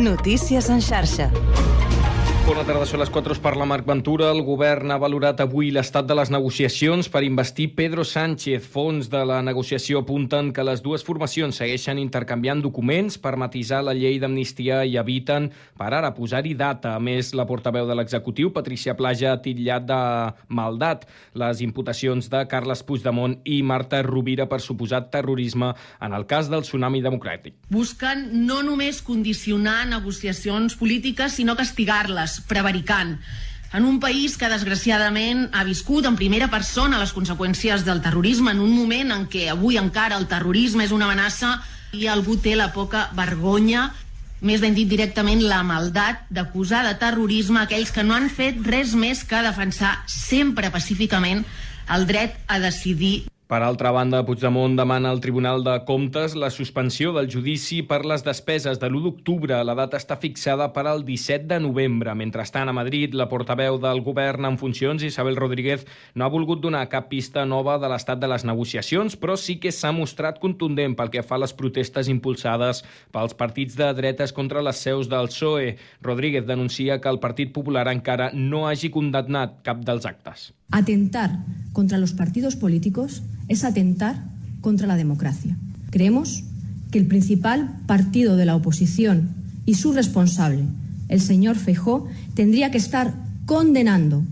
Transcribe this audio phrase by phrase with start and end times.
[0.00, 1.30] Notícies en xarxa.
[2.50, 4.32] Bona tarda, són les 4 per la Marc Ventura.
[4.34, 8.64] El govern ha valorat avui l'estat de les negociacions per investir Pedro Sánchez.
[8.72, 13.94] Fons de la negociació apunten que les dues formacions segueixen intercanviant documents per matisar la
[13.94, 15.46] llei d'amnistia i eviten,
[15.78, 16.96] per ara, posar-hi data.
[16.96, 20.00] A més, la portaveu de l'executiu, Patricia Plaja, ha titllat de
[20.50, 21.06] maldat
[21.38, 25.70] les imputacions de Carles Puigdemont i Marta Rovira per suposat terrorisme
[26.02, 27.60] en el cas del tsunami democràtic.
[27.70, 33.18] Busquen no només condicionar negociacions polítiques, sinó castigar-les prevaricant.
[33.72, 38.62] En un país que desgraciadament ha viscut en primera persona les conseqüències del terrorisme en
[38.64, 41.60] un moment en què avui encara el terrorisme és una amenaça
[41.94, 43.90] i algú té la poca vergonya
[44.40, 48.94] més ben dit directament la maldat d'acusar de terrorisme aquells que no han fet res
[48.98, 51.44] més que defensar sempre pacíficament
[51.94, 57.10] el dret a decidir per altra banda, Puigdemont demana al Tribunal de Comptes la suspensió
[57.16, 59.56] del judici per les despeses de l'1 d'octubre.
[59.66, 62.14] La data està fixada per al 17 de novembre.
[62.14, 65.82] Mentrestant, a Madrid, la portaveu del govern en funcions, Isabel Rodríguez,
[66.14, 69.74] no ha volgut donar cap pista nova de l'estat de les negociacions, però sí que
[69.74, 74.62] s'ha mostrat contundent pel que fa a les protestes impulsades pels partits de dretes contra
[74.62, 75.74] les seus del PSOE.
[76.06, 80.52] Rodríguez denuncia que el Partit Popular encara no hagi condemnat cap dels actes.
[80.70, 84.24] Atentar contra los partidos políticos es atentar
[84.60, 85.56] contra la democracia.
[85.90, 86.44] Creemos
[86.90, 89.30] que el principal partido de la oposición
[89.66, 90.64] y su responsable,
[91.08, 93.14] el señor Feijó, tendría que estar
[93.46, 94.22] condenando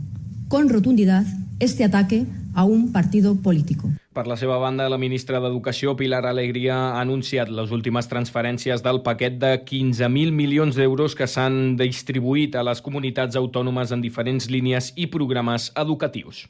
[0.49, 1.27] con rotundidad
[1.61, 2.27] este ataque
[2.59, 3.89] a un partido político.
[4.13, 8.99] Per la seva banda, la ministra d'Educació, Pilar Alegria, ha anunciat les últimes transferències del
[9.07, 14.91] paquet de 15.000 milions d'euros que s'han distribuït a les comunitats autònomes en diferents línies
[14.99, 16.49] i programes educatius.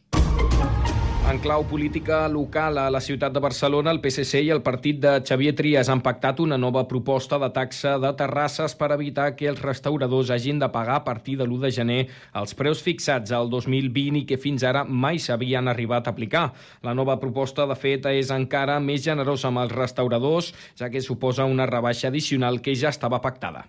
[1.28, 5.10] En clau política local a la ciutat de Barcelona, el PSC i el partit de
[5.20, 9.60] Xavier Trias han pactat una nova proposta de taxa de terrasses per evitar que els
[9.60, 11.98] restauradors hagin de pagar a partir de l'1 de gener
[12.33, 16.46] els preus fixats al 2020 i que fins ara mai s'havien arribat a aplicar.
[16.80, 21.44] La nova proposta, de fet, és encara més generosa amb els restauradors, ja que suposa
[21.44, 23.68] una rebaixa addicional que ja estava pactada.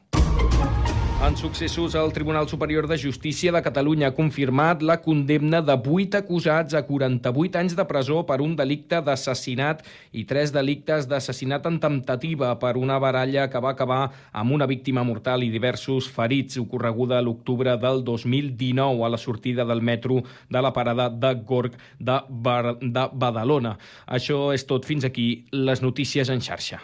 [1.22, 6.16] En successos, el Tribunal Superior de Justícia de Catalunya ha confirmat la condemna de 8
[6.22, 9.82] acusats a 48 anys de presó per un delicte d'assassinat
[10.16, 13.98] i tres delictes d'assassinat en temptativa per una baralla que va acabar
[14.32, 19.66] amb una víctima mortal i diversos ferits, ocorreguda a l'octubre del 2019 a la sortida
[19.68, 23.76] del metro de la parada de Gorg de, Bar de Badalona.
[24.08, 24.88] Això és tot.
[24.88, 26.80] Fins aquí les notícies en xarxa.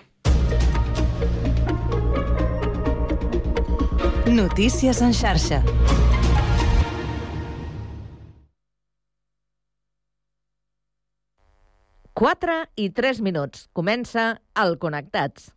[4.35, 5.61] Notícies en xarxa.
[12.11, 13.69] Quatre i tres minuts.
[13.71, 14.25] Comença
[14.59, 15.53] el Connectats.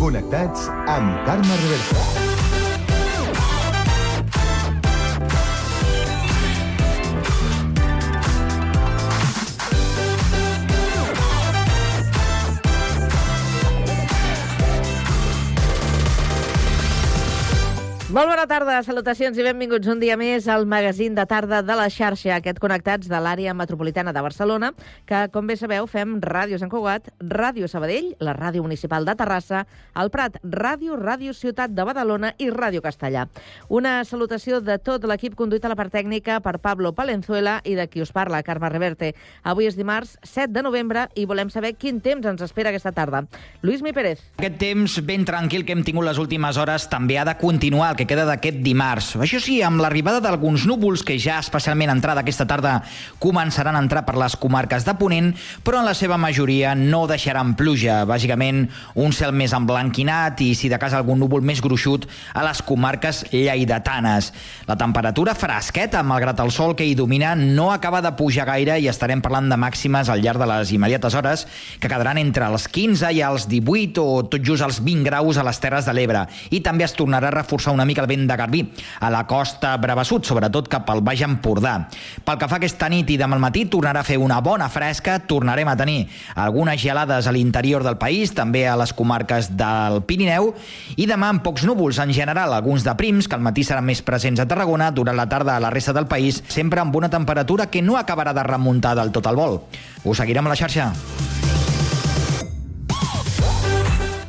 [0.00, 0.66] Connectats
[0.98, 2.29] amb Carme Reversa.
[18.10, 21.84] Molt bona tarda, salutacions i benvinguts un dia més al magazín de tarda de la
[21.94, 24.72] xarxa, aquest Connectats de l'àrea metropolitana de Barcelona,
[25.06, 29.60] que, com bé sabeu, fem Ràdio Sant Cugat, Ràdio Sabadell, la Ràdio Municipal de Terrassa,
[29.94, 33.28] el Prat, Ràdio, Ràdio Ciutat de Badalona i Ràdio Castellà.
[33.68, 37.86] Una salutació de tot l'equip conduït a la part tècnica per Pablo Palenzuela i de
[37.86, 39.12] qui us parla, Carme Reverte.
[39.44, 43.22] Avui és dimarts 7 de novembre i volem saber quin temps ens espera aquesta tarda.
[43.62, 44.26] Lluís Mi Pérez.
[44.42, 48.06] Aquest temps ben tranquil que hem tingut les últimes hores també ha de continuar que
[48.08, 49.12] queda d'aquest dimarts.
[49.20, 52.78] Això sí, amb l'arribada d'alguns núvols que ja especialment entrada aquesta tarda
[53.20, 55.34] començaran a entrar per les comarques de Ponent,
[55.66, 57.98] però en la seva majoria no deixaran pluja.
[58.08, 58.62] Bàsicament,
[58.96, 63.26] un cel més emblanquinat i, si de cas, algun núvol més gruixut a les comarques
[63.34, 64.30] lleidatanes.
[64.70, 68.88] La temperatura fresqueta, malgrat el sol que hi domina, no acaba de pujar gaire i
[68.88, 71.44] estarem parlant de màximes al llarg de les immediates hores
[71.76, 75.44] que quedaran entre els 15 i els 18 o tot just els 20 graus a
[75.44, 76.24] les Terres de l'Ebre.
[76.48, 78.62] I també es tornarà a reforçar una mica el vent de Garbí,
[79.00, 81.74] a la costa Brava Sud, sobretot cap al Baix Empordà.
[82.24, 85.18] Pel que fa aquesta nit i demà al matí, tornarà a fer una bona fresca,
[85.26, 86.06] tornarem a tenir
[86.38, 90.52] algunes gelades a l'interior del país, també a les comarques del Pirineu,
[90.96, 94.04] i demà amb pocs núvols en general, alguns de prims, que al matí seran més
[94.06, 97.70] presents a Tarragona, durant la tarda a la resta del país, sempre amb una temperatura
[97.70, 99.62] que no acabarà de remuntar del tot al vol.
[100.04, 100.92] Us seguirem a la xarxa.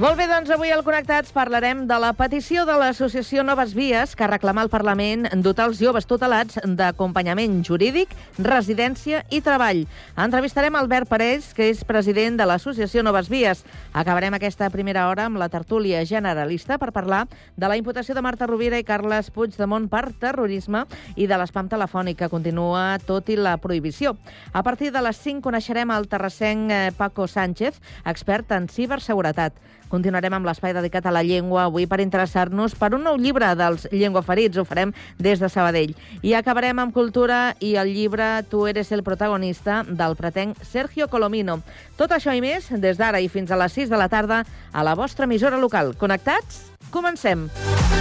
[0.01, 4.25] Molt bé, doncs avui al Connectats parlarem de la petició de l'associació Noves Vies que
[4.25, 9.83] reclama al Parlament dotar els joves tutelats d'acompanyament jurídic, residència i treball.
[10.18, 13.62] Entrevistarem Albert Parés, que és president de l'associació Noves Vies.
[13.94, 18.48] Acabarem aquesta primera hora amb la tertúlia generalista per parlar de la imputació de Marta
[18.50, 23.53] Rovira i Carles Puigdemont per terrorisme i de l'espam telefònic que continua tot i la
[23.62, 24.15] prohibició.
[24.50, 27.77] A partir de les 5 coneixerem el terrassenc eh, Paco Sánchez,
[28.09, 29.62] expert en ciberseguretat.
[29.92, 33.90] Continuarem amb l'espai dedicat a la llengua avui per interessar-nos per un nou llibre dels
[33.92, 34.58] llengüaferits.
[34.58, 35.94] Ho farem des de Sabadell.
[36.24, 41.60] I acabarem amb cultura i el llibre Tu eres el protagonista del pretenc Sergio Colomino.
[42.00, 44.88] Tot això i més des d'ara i fins a les 6 de la tarda a
[44.88, 45.96] la vostra emissora local.
[46.00, 46.72] Connectats?
[46.92, 47.50] Comencem.
[47.52, 48.00] Kiss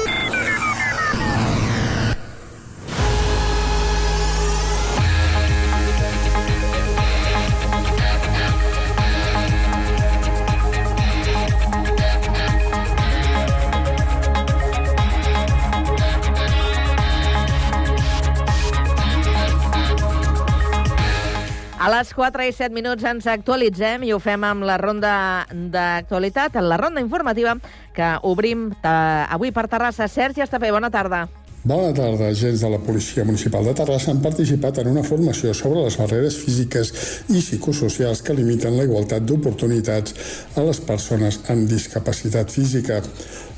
[22.01, 25.11] Les 4 i 7 minuts ens actualitzem i ho fem amb la ronda
[25.51, 27.53] d'actualitat, la ronda informativa
[27.93, 28.89] que obrim eh,
[29.35, 30.07] avui per Terrassa.
[30.09, 31.27] Sergi Estapé, bona tarda.
[31.61, 32.31] Bona tarda.
[32.33, 36.39] Agents de la Policia Municipal de Terrassa han participat en una formació sobre les barreres
[36.41, 36.89] físiques
[37.29, 40.15] i psicosocials que limiten la igualtat d'oportunitats
[40.57, 43.03] a les persones amb discapacitat física.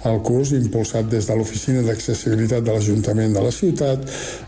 [0.10, 4.04] El curs, impulsat des de l'Oficina d'Accessibilitat de l'Ajuntament de la ciutat,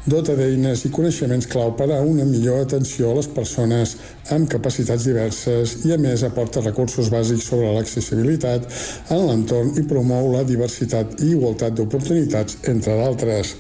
[0.05, 3.95] dota d'eines i coneixements clau per a una millor atenció a les persones
[4.35, 8.67] amb capacitats diverses i, a més, aporta recursos bàsics sobre l'accessibilitat
[9.15, 13.55] en l'entorn i promou la diversitat i igualtat d'oportunitats, entre d'altres.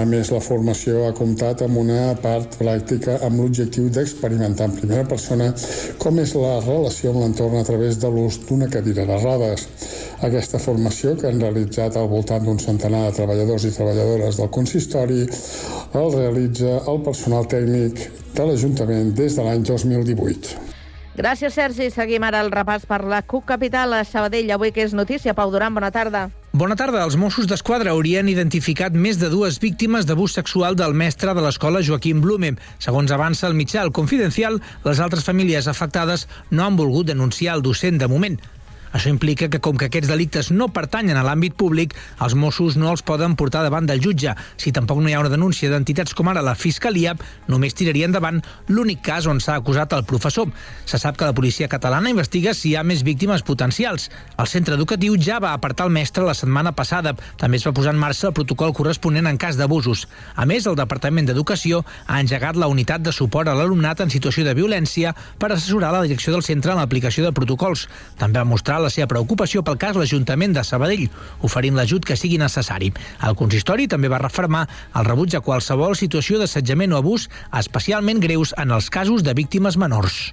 [0.00, 5.06] A més, la formació ha comptat amb una part pràctica amb l'objectiu d'experimentar en primera
[5.08, 5.50] persona
[5.98, 9.66] com és la relació amb l'entorn a través de l'ús d'una cadira de rodes.
[10.30, 15.22] Aquesta formació, que han realitzat al voltant d'un centenar de treballadors i treballadores del consistori,
[16.00, 18.04] el realitza el personal tècnic
[18.36, 20.69] de l'Ajuntament des de l'any 2018.
[21.20, 21.90] Gràcies, Sergi.
[21.92, 24.48] Seguim ara el repàs per la CUC Capital a Sabadell.
[24.54, 25.34] Avui que és notícia.
[25.36, 26.30] Pau Duran, bona tarda.
[26.56, 27.02] Bona tarda.
[27.04, 31.82] Els Mossos d'Esquadra haurien identificat més de dues víctimes d'abús sexual del mestre de l'escola
[31.84, 32.54] Joaquim Blume.
[32.80, 37.66] Segons avança el mitjà El Confidencial, les altres famílies afectades no han volgut denunciar el
[37.68, 38.40] docent de moment.
[38.92, 41.94] Això implica que, com que aquests delictes no pertanyen a l'àmbit públic,
[42.24, 44.34] els Mossos no els poden portar davant del jutge.
[44.58, 47.14] Si tampoc no hi ha una denúncia d'entitats com ara la Fiscalia,
[47.46, 50.50] només tiraria endavant l'únic cas on s'ha acusat el professor.
[50.90, 54.08] Se sap que la policia catalana investiga si hi ha més víctimes potencials.
[54.36, 57.14] El centre educatiu ja va apartar el mestre la setmana passada.
[57.38, 60.06] També es va posar en marxa el protocol corresponent en cas d'abusos.
[60.34, 64.44] A més, el Departament d'Educació ha engegat la unitat de suport a l'alumnat en situació
[64.46, 67.86] de violència per assessorar la direcció del centre en l'aplicació de protocols.
[68.18, 71.08] També va mostrar la seva preocupació pel cas l'Ajuntament de Sabadell,
[71.46, 72.92] oferint l'ajut que sigui necessari.
[73.26, 78.54] El consistori també va refermar el rebuig a qualsevol situació d'assetjament o abús, especialment greus
[78.58, 80.30] en els casos de víctimes menors.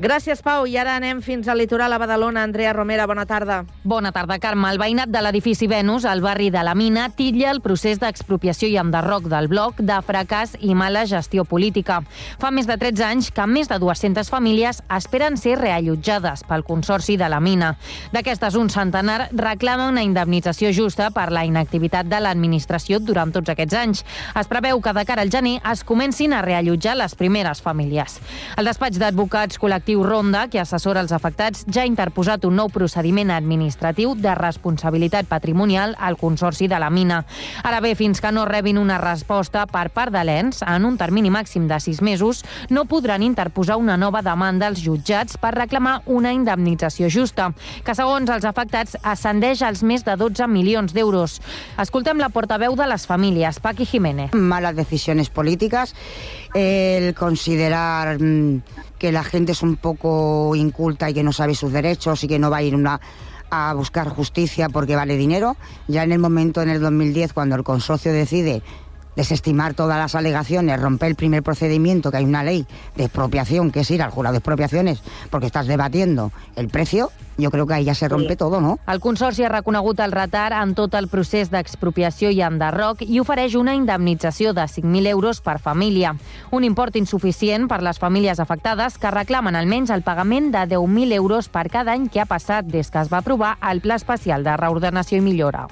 [0.00, 0.64] Gràcies, Pau.
[0.64, 2.40] I ara anem fins al litoral a Badalona.
[2.46, 3.66] Andrea Romera, bona tarda.
[3.84, 4.70] Bona tarda, Carme.
[4.72, 8.78] El veïnat de l'edifici Venus, al barri de la Mina, titlla el procés d'expropiació i
[8.80, 11.98] enderroc del bloc de fracàs i mala gestió política.
[12.40, 17.18] Fa més de 13 anys que més de 200 famílies esperen ser reallotjades pel Consorci
[17.20, 17.74] de la Mina.
[18.16, 23.76] D'aquestes, un centenar reclama una indemnització justa per la inactivitat de l'administració durant tots aquests
[23.76, 24.02] anys.
[24.32, 28.16] Es preveu que de cara al gener es comencin a reallotjar les primeres famílies.
[28.56, 33.32] El despatx d'advocats col·lectius Ronda, que assessora els afectats, ja ha interposat un nou procediment
[33.34, 37.24] administratiu de responsabilitat patrimonial al Consorci de la Mina.
[37.66, 41.32] Ara bé, fins que no rebin una resposta per part de l'ENS, en un termini
[41.34, 46.32] màxim de sis mesos, no podran interposar una nova demanda als jutjats per reclamar una
[46.36, 47.50] indemnització justa,
[47.84, 51.40] que segons els afectats ascendeix als més de 12 milions d'euros.
[51.80, 54.32] Escoltem la portaveu de les famílies, Paqui Jiménez.
[54.34, 55.94] Malas decisiones políticas,
[56.54, 61.72] el considerar mm, que la gente es un poco inculta y que no sabe sus
[61.72, 63.00] derechos y que no va a ir una,
[63.50, 65.56] a buscar justicia porque vale dinero.
[65.88, 68.62] Ya en el momento, en el 2010, cuando el consorcio decide
[69.20, 73.80] desestimar todas las alegaciones, romper el primer procedimiento, que hay una ley de expropiación, que
[73.80, 77.84] es ir al jurado de expropiaciones, porque estás debatiendo el precio, jo crec que ahí
[77.84, 78.78] ja se rompe todo, no?
[78.88, 83.58] El Consorci ha reconegut el retard en tot el procés d'expropiació i enderroc i ofereix
[83.60, 86.14] una indemnització de 5.000 euros per família.
[86.50, 91.52] Un import insuficient per les famílies afectades que reclamen almenys el pagament de 10.000 euros
[91.52, 94.56] per cada any que ha passat des que es va aprovar el Pla Especial de
[94.56, 95.68] Reordenació i Millora.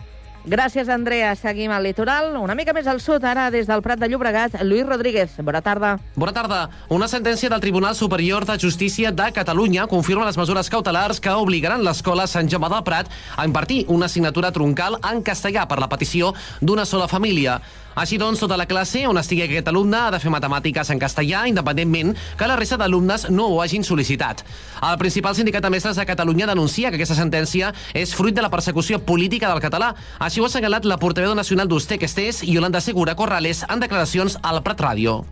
[0.49, 1.35] Gràcies, Andrea.
[1.37, 2.31] Seguim al litoral.
[2.40, 5.35] Una mica més al sud, ara, des del Prat de Llobregat, Lluís Rodríguez.
[5.45, 5.90] Bona tarda.
[6.17, 6.61] Bona tarda.
[6.88, 11.85] Una sentència del Tribunal Superior de Justícia de Catalunya confirma les mesures cautelars que obligaran
[11.85, 16.33] l'escola Sant Jaume del Prat a impartir una assignatura troncal en castellà per la petició
[16.62, 17.61] d'una sola família.
[17.99, 21.40] Així doncs, tota la classe on estigui aquest alumne ha de fer matemàtiques en castellà,
[21.50, 24.45] independentment que la resta d'alumnes no ho hagin sol·licitat.
[24.87, 28.52] El principal sindicat de mestres de Catalunya denuncia que aquesta sentència és fruit de la
[28.55, 29.97] persecució política del català.
[30.23, 34.62] Així ho ha assenyalat la portaveu nacional d'Ustek Estés Yolanda Segura Corrales en declaracions al
[34.62, 35.25] Prat Ràdio.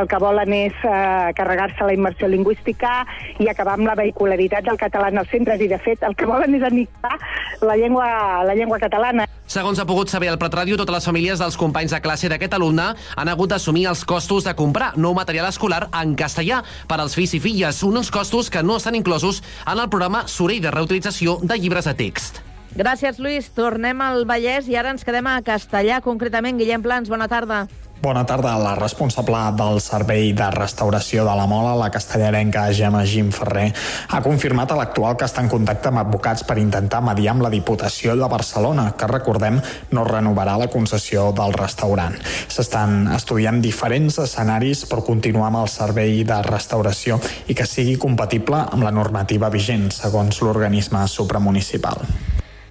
[0.00, 3.02] El que volen és eh, carregar-se la immersió lingüística
[3.38, 6.28] i acabar amb la vehicularitat del català en els centres i, de fet, el que
[6.28, 7.18] volen és aniquilar
[7.66, 8.08] la llengua,
[8.48, 9.28] la llengua catalana.
[9.50, 12.54] Segons ha pogut saber el Prat Ràdio, totes les famílies dels companys de classe d'aquest
[12.54, 17.18] alumne han hagut d'assumir els costos de comprar nou material escolar en castellà per als
[17.18, 21.40] fills i filles, uns costos que no estan inclosos en el programa Sorell de reutilització
[21.42, 22.40] de llibres de text.
[22.78, 23.50] Gràcies, Lluís.
[23.50, 26.56] Tornem al Vallès i ara ens quedem a Castellà, concretament.
[26.60, 27.64] Guillem Plans, bona tarda.
[28.02, 28.56] Bona tarda.
[28.56, 33.66] La responsable del Servei de Restauració de la Mola, la castellarenca Gemma Gim Ferrer,
[34.08, 37.52] ha confirmat a l'actual que està en contacte amb advocats per intentar mediar amb la
[37.52, 39.60] Diputació de Barcelona, que, recordem,
[39.92, 42.16] no renovarà la concessió del restaurant.
[42.48, 47.20] S'estan estudiant diferents escenaris per continuar amb el servei de restauració
[47.52, 52.00] i que sigui compatible amb la normativa vigent, segons l'organisme supramunicipal.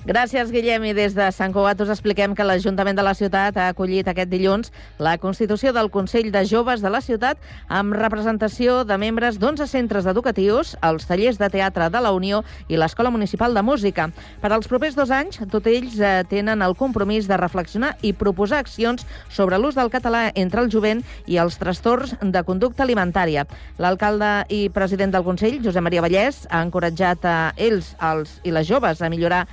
[0.10, 0.88] Gràcies, Guillem.
[0.90, 4.32] I des de Sant Cugat us expliquem que l'Ajuntament de la ciutat ha acollit aquest
[4.32, 7.38] dilluns la constitució del Consell de Joves de la ciutat
[7.70, 12.80] amb representació de membres d'11 centres educatius, els tallers de teatre de la Unió i
[12.82, 14.08] l'Escola Municipal de Música.
[14.42, 18.64] Per als propers dos anys, tots ells eh, tenen el compromís de reflexionar i proposar
[18.66, 23.46] accions sobre l'ús del català entre el jovent i els trastorns de conducta alimentària.
[23.78, 28.66] L'alcalde i president del Consell, Josep Maria Vallès, ha encoratjat a ells els i les
[28.66, 29.46] joves a millorar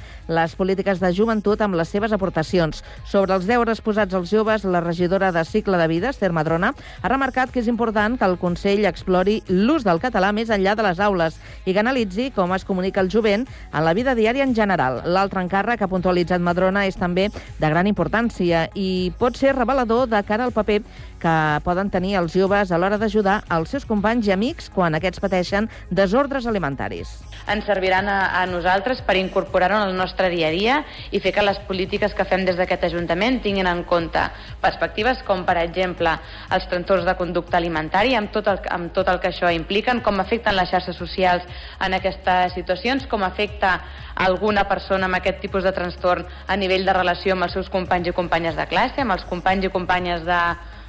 [0.46, 2.84] les polítiques de joventut amb les seves aportacions.
[3.10, 6.70] Sobre els deures posats als joves, la regidora de Cicle de Vida, Esther Madrona,
[7.02, 10.86] ha remarcat que és important que el Consell explori l'ús del català més enllà de
[10.86, 14.54] les aules i que analitzi com es comunica el jovent en la vida diària en
[14.54, 15.02] general.
[15.02, 20.06] L'altre encàrrec que ha puntualitzat Madrona és també de gran importància i pot ser revelador
[20.06, 20.82] de cara al paper
[21.18, 21.36] que
[21.66, 25.66] poden tenir els joves a l'hora d'ajudar els seus companys i amics quan aquests pateixen
[25.90, 27.18] desordres alimentaris.
[27.46, 30.80] Ens serviran a, a nosaltres per incorporar-ho en el nostre dia a dia
[31.14, 34.22] i fer que les polítiques que fem des d'aquest Ajuntament tinguin en compte
[34.62, 36.16] perspectives com, per exemple,
[36.50, 40.20] els trastorns de conducta alimentària, amb tot, el, amb tot el que això impliquen, com
[40.20, 41.46] afecten les xarxes socials
[41.84, 43.78] en aquestes situacions, com afecta
[44.16, 48.10] alguna persona amb aquest tipus de trastorn a nivell de relació amb els seus companys
[48.10, 50.40] i companyes de classe, amb els companys i companyes de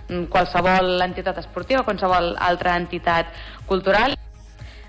[0.10, 3.36] mm, qualsevol entitat esportiva, qualsevol altra entitat
[3.68, 4.18] cultural.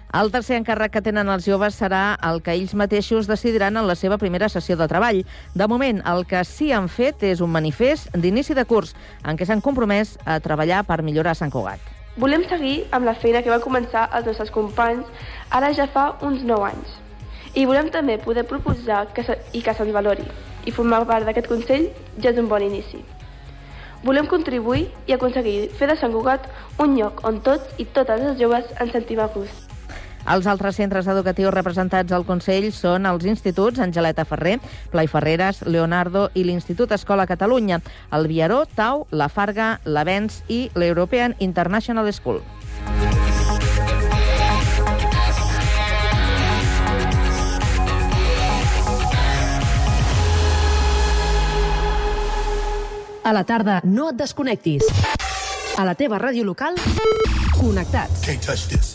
[0.08, 3.94] El tercer encàrrec que tenen els joves serà el que ells mateixos decidiran en la
[3.94, 5.18] seva primera sessió de treball.
[5.52, 8.94] De moment, el que sí han fet és un manifest d'inici de curs
[9.28, 11.84] en què s'han compromès a treballar per millorar Sant Cugat.
[12.16, 15.04] Volem seguir amb la feina que va començar els nostres companys
[15.52, 16.96] ara ja fa uns 9 anys.
[17.52, 20.24] I volem també poder proposar que se, i que se'ns valori.
[20.64, 23.04] I formar part d'aquest Consell ja és un bon inici.
[24.08, 26.48] Volem contribuir i aconseguir fer de Sant Cugat
[26.80, 29.67] un lloc on tots i totes els joves ens sentim a gust.
[30.26, 34.58] Els altres centres educatius representats al Consell són els instituts Angeleta Ferrer,
[34.92, 37.80] Plai Ferreres, Leonardo i l'Institut Escola Catalunya,
[38.12, 42.42] el Viaró, Tau, la Farga, l'Avens i l'European International School.
[53.28, 54.86] A la tarda, no et desconnectis.
[55.76, 56.80] A la teva ràdio local,
[57.58, 58.24] connectats.
[58.24, 58.94] Can't touch this.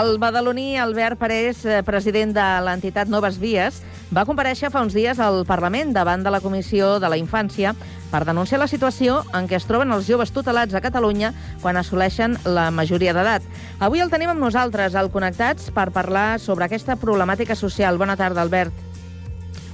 [0.00, 5.18] El badaloní Albert Parés, eh, president de l'entitat Noves Vies, va compareixer fa uns dies
[5.20, 7.74] al Parlament davant de la Comissió de la Infància
[8.08, 12.38] per denunciar la situació en què es troben els joves tutelats a Catalunya quan assoleixen
[12.46, 13.44] la majoria d'edat.
[13.78, 17.98] Avui el tenim amb nosaltres, al Connectats, per parlar sobre aquesta problemàtica social.
[17.98, 18.72] Bona tarda, Albert.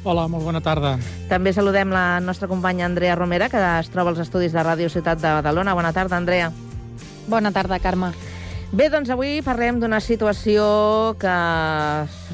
[0.02, 0.96] Hola, molt bona tarda.
[1.30, 5.22] També saludem la nostra companya Andrea Romera, que es troba als estudis de Ràdio Ciutat
[5.22, 5.74] de Badalona.
[5.74, 6.50] Bona tarda, Andrea.
[7.28, 8.10] Bona tarda, Carme.
[8.74, 10.64] Bé, doncs avui parlem d'una situació
[11.22, 11.34] que,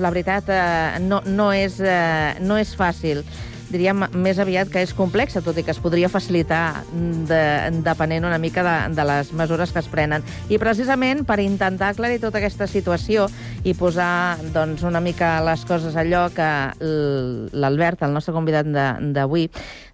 [0.00, 3.20] la veritat, eh, no, no, és, eh, no és fàcil.
[3.72, 7.42] Diríem més aviat que és complexa, tot i que es podria facilitar de,
[7.84, 10.24] depenent una mica de, de les mesures que es prenen.
[10.52, 13.28] I precisament per intentar aclarir tota aquesta situació
[13.64, 16.50] i posar doncs, una mica les coses a lloc, que
[17.52, 19.48] l'Albert, el nostre convidat d'avui,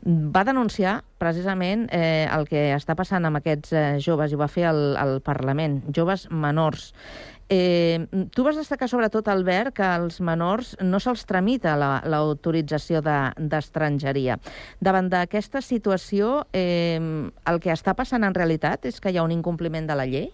[0.09, 4.51] va denunciar precisament eh, el que està passant amb aquests eh, joves, i ho va
[4.51, 6.93] fer al, al Parlament, joves menors.
[7.51, 13.33] Eh, tu vas destacar sobretot, Albert, que als menors no se'ls tramita la- l'autorització de-
[13.39, 14.39] d'estrangeria.
[14.81, 17.01] Davant d'aquesta situació, eh,
[17.47, 20.33] el que està passant en realitat és que hi ha un incompliment de la llei?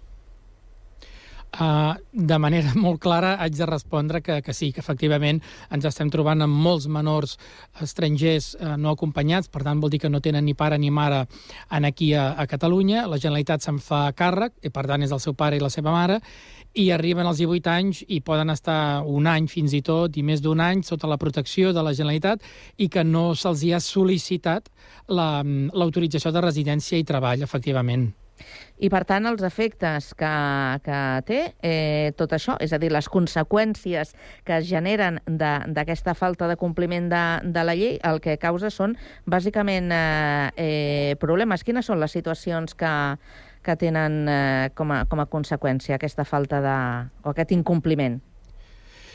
[1.55, 5.39] Uh, de manera molt clara haig de respondre que, que sí, que efectivament
[5.71, 7.37] ens estem trobant amb molts menors
[7.85, 11.21] estrangers uh, no acompanyats, per tant vol dir que no tenen ni pare ni mare
[11.71, 15.23] en aquí a, a Catalunya, la Generalitat se'n fa càrrec, i per tant és el
[15.23, 16.19] seu pare i la seva mare,
[16.75, 20.43] i arriben als 18 anys i poden estar un any fins i tot, i més
[20.43, 22.43] d'un any, sota la protecció de la Generalitat,
[22.83, 24.67] i que no se'ls hi ha sol·licitat
[25.14, 28.11] la- l'autorització de residència i treball, efectivament.
[28.83, 30.33] I, per tant, els efectes que,
[30.85, 34.12] que té eh, tot això, és a dir, les conseqüències
[34.44, 38.99] que es generen d'aquesta falta de compliment de, de la llei, el que causa són,
[39.31, 41.64] bàsicament, eh, eh, problemes.
[41.64, 42.92] Quines són les situacions que,
[43.64, 46.79] que tenen eh, com, a, com a conseqüència aquesta falta de...
[47.23, 48.20] o aquest incompliment?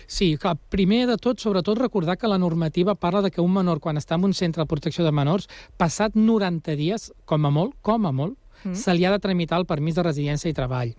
[0.09, 3.77] Sí, clar, primer de tot, sobretot recordar que la normativa parla de que un menor,
[3.77, 5.45] quan està en un centre de protecció de menors,
[5.77, 8.75] passat 90 dies, com a molt, com a molt, Mm.
[8.75, 10.93] se li ha de tramitar el permís de residència i treball.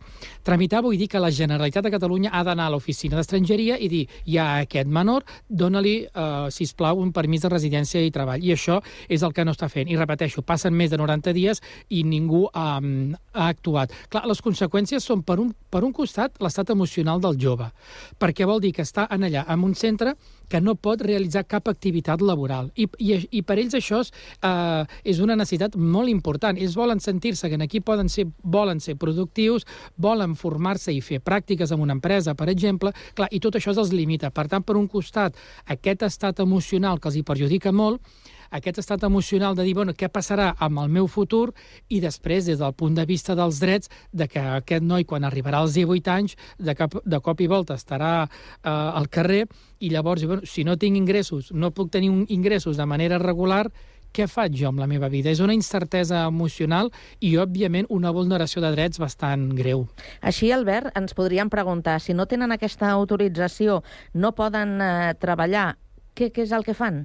[0.47, 4.07] Tramitar vull dir que la Generalitat de Catalunya ha d'anar a l'oficina d'estrangeria i dir,
[4.25, 8.43] hi ha aquest menor, dona-li, eh, sisplau, un permís de residència i treball.
[8.43, 9.89] I això és el que no està fent.
[9.91, 13.93] I repeteixo, passen més de 90 dies i ningú ha, ha actuat.
[14.09, 17.71] Clar, les conseqüències són, per un, per un costat, l'estat emocional del jove,
[18.19, 20.17] perquè vol dir que està en allà, en un centre
[20.51, 22.73] que no pot realitzar cap activitat laboral.
[22.75, 24.11] I, i, i per ells això és,
[24.47, 24.83] eh,
[25.15, 26.59] és una necessitat molt important.
[26.59, 31.71] Ells volen sentir-se que aquí poden ser, volen ser productius, volen formar-se i fer pràctiques
[31.71, 34.33] en una empresa, per exemple, clar, i tot això els limita.
[34.35, 35.39] Per tant, per un costat,
[35.71, 38.03] aquest estat emocional que els hi perjudica molt,
[38.51, 41.51] aquest estat emocional de dir, bueno, què passarà amb el meu futur
[41.89, 45.63] i després, des del punt de vista dels drets, de que aquest noi, quan arribarà
[45.63, 49.47] als 18 anys, de, cap, de cop i volta estarà eh, al carrer
[49.81, 53.69] i llavors, bueno, si no tinc ingressos, no puc tenir un ingressos de manera regular,
[54.11, 55.31] què faig jo amb la meva vida?
[55.31, 59.87] És una incertesa emocional i, òbviament, una vulneració de drets bastant greu.
[60.21, 63.81] Així, Albert, ens podríem preguntar, si no tenen aquesta autorització,
[64.15, 65.77] no poden eh, treballar,
[66.19, 67.05] què, què és el que fan?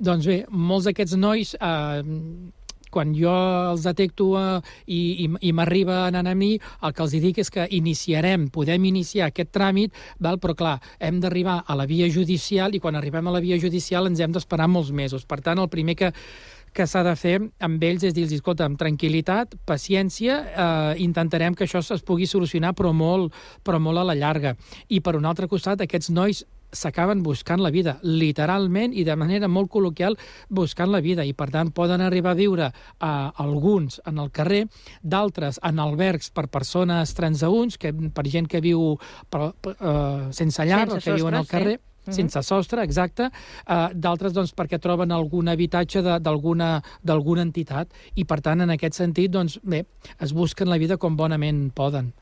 [0.00, 2.02] Doncs bé, molts d'aquests nois, eh,
[2.90, 3.32] quan jo
[3.70, 7.66] els detecto eh, i, i, i m'arriben a mi, el que els dic és que
[7.76, 10.40] iniciarem, podem iniciar aquest tràmit, val?
[10.40, 14.08] però clar, hem d'arribar a la via judicial i quan arribem a la via judicial
[14.08, 15.26] ens hem d'esperar molts mesos.
[15.28, 16.10] Per tant, el primer que,
[16.72, 21.68] que s'ha de fer amb ells és dir-los, escolta, amb tranquil·litat, paciència, eh, intentarem que
[21.68, 23.36] això es pugui solucionar, però molt,
[23.66, 24.56] però molt a la llarga.
[24.88, 29.48] I per un altre costat, aquests nois s'acaben buscant la vida, literalment i de manera
[29.48, 30.16] molt col·loquial,
[30.48, 33.06] buscant la vida, i per tant poden arribar a viure eh,
[33.44, 34.64] alguns en el carrer,
[35.02, 38.96] d'altres en albergs per persones transeunts, que, per gent que viu
[39.30, 41.86] per, per, eh, sense llar, Sense o que viuen al carrer, sí.
[42.10, 42.14] Mhm.
[42.14, 43.28] sense sostre, exacte,
[43.68, 49.30] uh, d'altres doncs, perquè troben algun habitatge d'alguna entitat i per tant en aquest sentit
[49.30, 49.84] doncs bé,
[50.18, 52.12] es busquen la vida com bonament poden.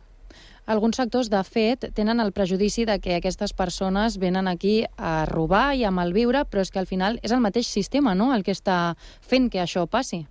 [0.69, 5.73] Alguns sectors, de fet, tenen el prejudici de que aquestes persones venen aquí a robar
[5.73, 8.35] i a malviure, però és que al final és el mateix sistema no?
[8.37, 8.77] el que està
[9.25, 10.27] fent que això passi.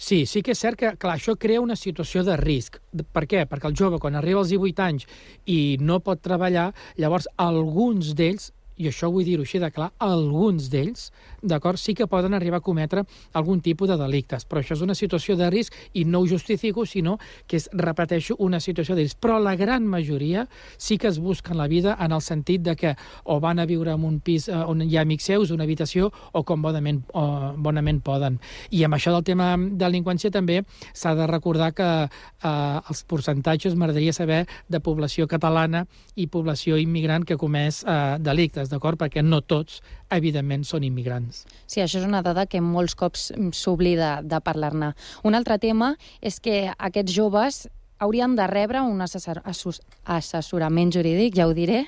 [0.00, 2.80] Sí, sí que és cert que, clar, això crea una situació de risc.
[3.12, 3.44] Per què?
[3.44, 5.04] Perquè el jove, quan arriba als 18 anys
[5.44, 10.68] i no pot treballar, llavors alguns d'ells i això vull dir-ho així de clar, alguns
[10.72, 11.10] d'ells,
[11.42, 14.96] d'acord, sí que poden arribar a cometre algun tipus de delictes, però això és una
[14.98, 19.20] situació de risc i no ho justifico, sinó que és, repeteixo, una situació de risc.
[19.22, 22.94] Però la gran majoria sí que es busquen la vida en el sentit de que
[23.24, 26.10] o van a viure en un pis eh, on hi ha amics seus, una habitació,
[26.32, 28.40] o com bonament, o bonament poden.
[28.70, 30.62] I amb això del tema de delinqüència també
[30.92, 37.24] s'ha de recordar que eh, els percentatges m'agradaria saber de població catalana i població immigrant
[37.26, 38.98] que comès eh, delictes, d'acord?
[39.00, 41.44] Perquè no tots, evidentment, són immigrants.
[41.66, 44.92] Sí, això és una dada que molts cops s'oblida de parlar-ne.
[45.24, 47.66] Un altre tema és que aquests joves
[47.98, 51.80] haurien de rebre un assessor assess assessorament jurídic, ja ho diré,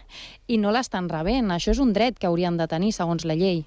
[0.51, 1.53] i no l'estan rebent.
[1.55, 3.62] Això és un dret que haurien de tenir, segons la llei.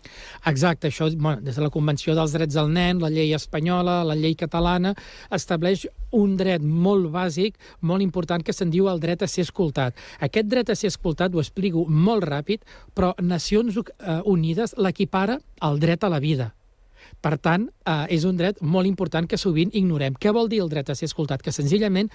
[0.49, 4.17] Exacte, això, bueno, des de la Convenció dels Drets del Nen, la llei espanyola, la
[4.19, 4.93] llei catalana,
[5.31, 9.95] estableix un dret molt bàsic, molt important, que se'n diu el dret a ser escoltat.
[10.19, 15.79] Aquest dret a ser escoltat, ho explico molt ràpid, però Nacions eh, Unides l'equipara al
[15.79, 16.51] dret a la vida.
[17.21, 20.15] Per tant, eh, és un dret molt important que sovint ignorem.
[20.17, 21.41] Què vol dir el dret a ser escoltat?
[21.41, 22.09] Que senzillament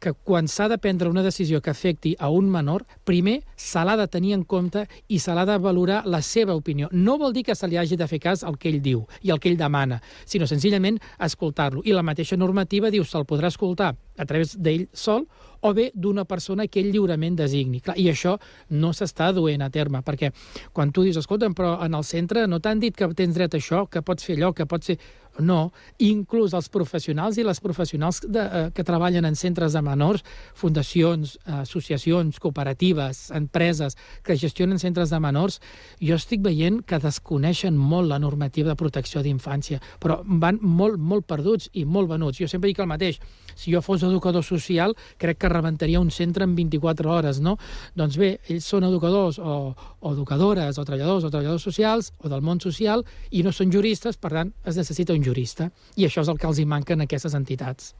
[0.00, 3.96] que quan s'ha de prendre una decisió que afecti a un menor, primer se l'ha
[4.00, 6.88] de tenir en compte i se l'ha de valorar la seva opinió.
[6.92, 9.30] No vol dir que se li hagi de fer cas al que ell diu i
[9.30, 11.84] el que ell demana, sinó senzillament escoltar-lo.
[11.84, 15.28] I la mateixa normativa diu se'l podrà escoltar a través d'ell sol
[15.60, 17.80] o bé d'una persona que ell lliurement designi.
[17.84, 18.36] Clar, I això
[18.70, 20.32] no s'està duent a terme, perquè
[20.72, 23.60] quan tu dius, escolta'm, però en el centre no t'han dit que tens dret a
[23.60, 25.00] això, que pots fer allò, que pots ser...
[25.40, 25.70] No,
[26.02, 30.24] inclús els professionals i les professionals de, eh, que treballen en centres de menors,
[30.58, 33.96] fundacions, associacions, cooperatives, empreses
[34.26, 35.60] que gestionen centres de menors,
[36.02, 41.28] jo estic veient que desconeixen molt la normativa de protecció d'infància, però van molt, molt
[41.30, 42.42] perduts i molt venuts.
[42.42, 43.22] Jo sempre dic el mateix,
[43.60, 47.56] si jo fos educador social, crec que rebentaria un centre en 24 hores, no?
[47.94, 49.60] Doncs bé, ells són educadors o,
[50.00, 54.16] o educadores o treballadors o treballadors socials o del món social i no són juristes,
[54.16, 55.70] per tant, es necessita un jurista.
[55.96, 57.94] I això és el que els hi manca en aquestes entitats.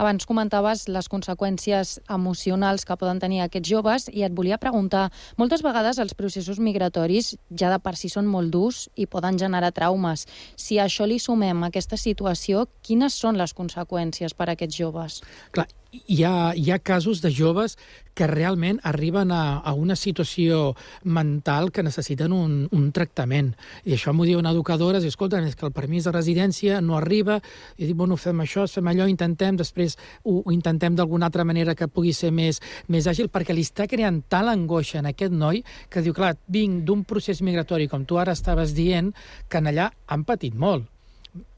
[0.00, 5.60] Abans comentaves les conseqüències emocionals que poden tenir aquests joves i et volia preguntar, moltes
[5.66, 10.24] vegades els processos migratoris ja de per si són molt durs i poden generar traumes.
[10.56, 15.20] Si a això li sumem aquesta situació, quines són les conseqüències per a aquests joves?
[15.52, 17.76] Clar, hi ha, hi ha casos de joves
[18.14, 23.52] que realment arriben a, a una situació mental que necessiten un, un tractament.
[23.84, 27.40] I això m'ho diuen educadores, i escolta, és que el permís de residència no arriba,
[27.78, 29.89] i dic, bueno, fem això, fem allò, intentem, després
[30.24, 33.88] ho, ho intentem d'alguna altra manera que pugui ser més, més àgil, perquè li està
[33.90, 38.20] creant tal angoixa en aquest noi que diu, clar, vinc d'un procés migratori, com tu
[38.20, 39.12] ara estaves dient,
[39.48, 40.88] que en allà han patit molt.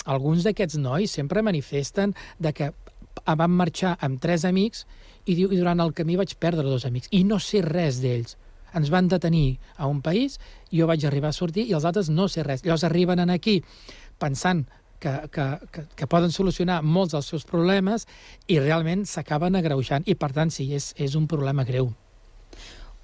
[0.05, 2.73] Alguns d'aquests nois sempre manifesten de que
[3.27, 4.87] van marxar amb tres amics
[5.25, 8.37] i, diu, i durant el camí vaig perdre dos amics i no sé res d'ells.
[8.73, 10.39] Ens van detenir a un país,
[10.73, 12.65] jo vaig arribar a sortir i els altres no sé res.
[12.65, 13.61] Llavors arriben en aquí
[14.19, 14.65] pensant
[15.03, 18.07] que, que, que, que poden solucionar molts dels seus problemes
[18.47, 21.91] i realment s'acaben agreujant i per tant sí, és, és un problema greu.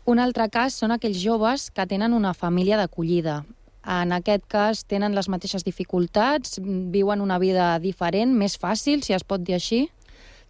[0.09, 3.43] Un altre cas són aquells joves que tenen una família d'acollida.
[3.89, 9.25] En aquest cas tenen les mateixes dificultats, viuen una vida diferent, més fàcil, si es
[9.25, 9.87] pot dir així?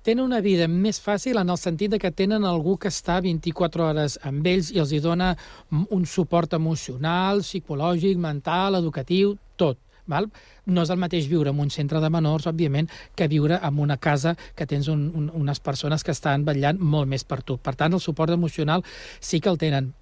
[0.09, 3.89] tenen una vida més fàcil en el sentit de que tenen algú que està 24
[3.91, 5.35] hores amb ells i els hi dona
[5.75, 9.77] un suport emocional, psicològic, mental, educatiu, tot.
[10.09, 10.31] Val?
[10.67, 13.99] No és el mateix viure en un centre de menors, òbviament, que viure en una
[13.99, 17.59] casa que tens un, un, unes persones que estan vetllant molt més per tu.
[17.59, 18.85] Per tant, el suport emocional
[19.21, 19.93] sí que el tenen.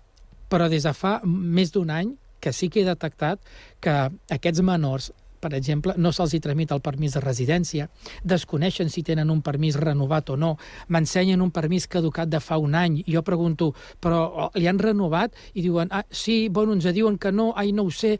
[0.48, 3.40] Però des de fa més d'un any que sí que he detectat
[3.82, 3.94] que
[4.30, 5.10] aquests menors
[5.46, 7.86] per exemple, no se'ls hi tramita el permís de residència,
[8.26, 10.56] desconeixen si tenen un permís renovat o no,
[10.90, 13.70] m'ensenyen un permís caducat de fa un any, i jo pregunto,
[14.02, 15.38] però li han renovat?
[15.54, 18.16] I diuen, ah, sí, bueno, ens diuen que no, ai, no ho sé,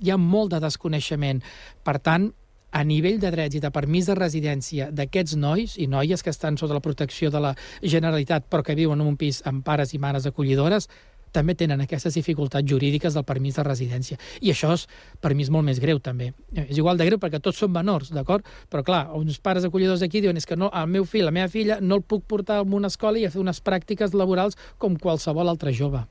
[0.00, 1.44] hi ha molt de desconeixement.
[1.84, 2.30] Per tant,
[2.70, 6.56] a nivell de drets i de permís de residència d'aquests nois i noies que estan
[6.58, 9.98] sota la protecció de la Generalitat però que viuen en un pis amb pares i
[9.98, 10.88] mares acollidores,
[11.32, 14.18] també tenen aquestes dificultats jurídiques del permís de residència.
[14.40, 14.86] I això és
[15.22, 16.32] permís molt més greu, també.
[16.54, 18.46] És igual de greu perquè tots són menors, d'acord?
[18.70, 21.48] Però, clar, uns pares acollidors aquí diuen és que no, el meu fill, la meva
[21.48, 24.96] filla, no el puc portar a una escola i a fer unes pràctiques laborals com
[24.96, 26.04] qualsevol altre jove.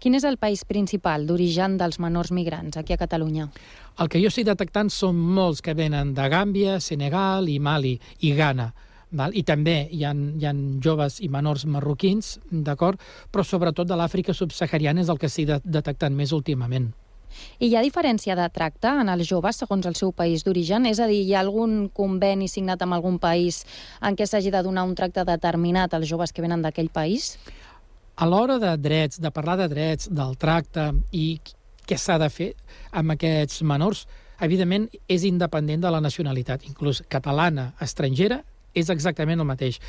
[0.00, 3.50] Quin és el país principal d'origen dels menors migrants aquí a Catalunya?
[4.00, 8.32] El que jo estic detectant són molts que venen de Gàmbia, Senegal i Mali i
[8.34, 8.70] Ghana
[9.10, 9.34] Val?
[9.34, 13.00] I també hi ha, hi ha joves i menors marroquins, d'acord?
[13.32, 16.90] Però sobretot de l'Àfrica subsahariana és el que s'hi de, detectant més últimament.
[17.62, 20.86] I hi ha diferència de tracte en els joves segons el seu país d'origen?
[20.90, 23.64] És a dir, hi ha algun conveni signat amb algun país
[24.02, 27.36] en què s'hagi de donar un tracte determinat als joves que venen d'aquell país?
[28.16, 31.40] A l'hora de drets, de parlar de drets, del tracte i
[31.86, 32.50] què s'ha de fer
[32.92, 34.04] amb aquests menors,
[34.40, 38.42] evidentment és independent de la nacionalitat, inclús catalana, estrangera,
[38.74, 39.80] és exactament el mateix.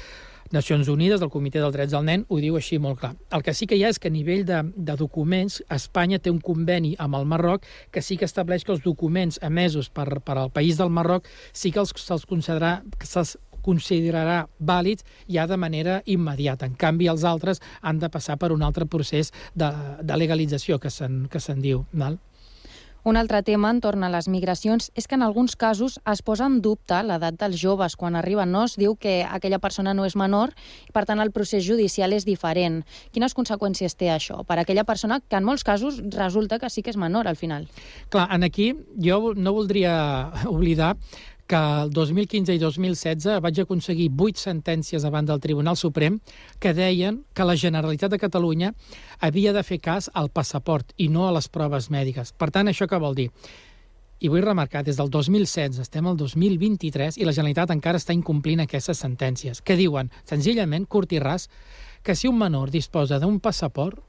[0.51, 3.13] Nacions Unides, del Comitè dels Drets del Nen, ho diu així molt clar.
[3.31, 6.33] El que sí que hi ha és que a nivell de, de documents, Espanya té
[6.33, 10.35] un conveni amb el Marroc que sí que estableix que els documents emesos per, per
[10.37, 16.01] al país del Marroc sí que els, se'ls que se'ls considerarà vàlids ja de manera
[16.05, 16.65] immediata.
[16.65, 19.69] En canvi, els altres han de passar per un altre procés de,
[20.01, 21.85] de legalització, que se'n que se'n diu.
[21.93, 22.19] Val?
[23.03, 26.59] Un altre tema entorn a les migracions és que en alguns casos es posa en
[26.61, 28.51] dubte l'edat dels joves quan arriben.
[28.53, 30.53] No es diu que aquella persona no és menor
[30.85, 32.83] i, per tant, el procés judicial és diferent.
[33.09, 36.93] Quines conseqüències té això per aquella persona que en molts casos resulta que sí que
[36.93, 37.65] és menor al final?
[38.13, 40.93] Clar, en aquí jo no voldria oblidar
[41.51, 46.21] que el 2015 i 2016 vaig aconseguir vuit sentències davant del Tribunal Suprem
[46.63, 48.69] que deien que la Generalitat de Catalunya
[49.19, 52.31] havia de fer cas al passaport i no a les proves mèdiques.
[52.31, 53.27] Per tant, això què vol dir?
[54.23, 58.63] I vull remarcar, des del 2016 estem al 2023 i la Generalitat encara està incomplint
[58.63, 61.49] aquestes sentències, que diuen, senzillament, curt i ras,
[62.01, 63.99] que si un menor disposa d'un passaport,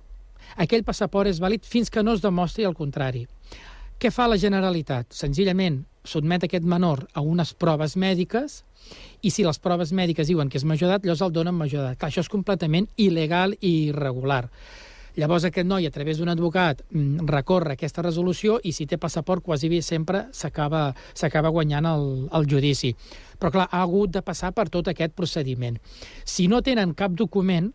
[0.63, 3.27] aquell passaport és vàlid fins que no es demostri el contrari.
[4.03, 5.13] Què fa la Generalitat?
[5.15, 8.57] Senzillament sotmet aquest menor a unes proves mèdiques
[9.23, 12.09] i si les proves mèdiques diuen que és major d'edat, llavors el donen major d'edat.
[12.09, 14.49] Això és completament il·legal i irregular.
[15.15, 19.45] Llavors aquest noi, a través d'un advocat, mm, recorre aquesta resolució i si té passaport
[19.45, 22.97] quasi bé sempre s'acaba guanyant el, el judici.
[23.39, 25.79] Però clar, ha hagut de passar per tot aquest procediment.
[26.25, 27.71] Si no tenen cap document,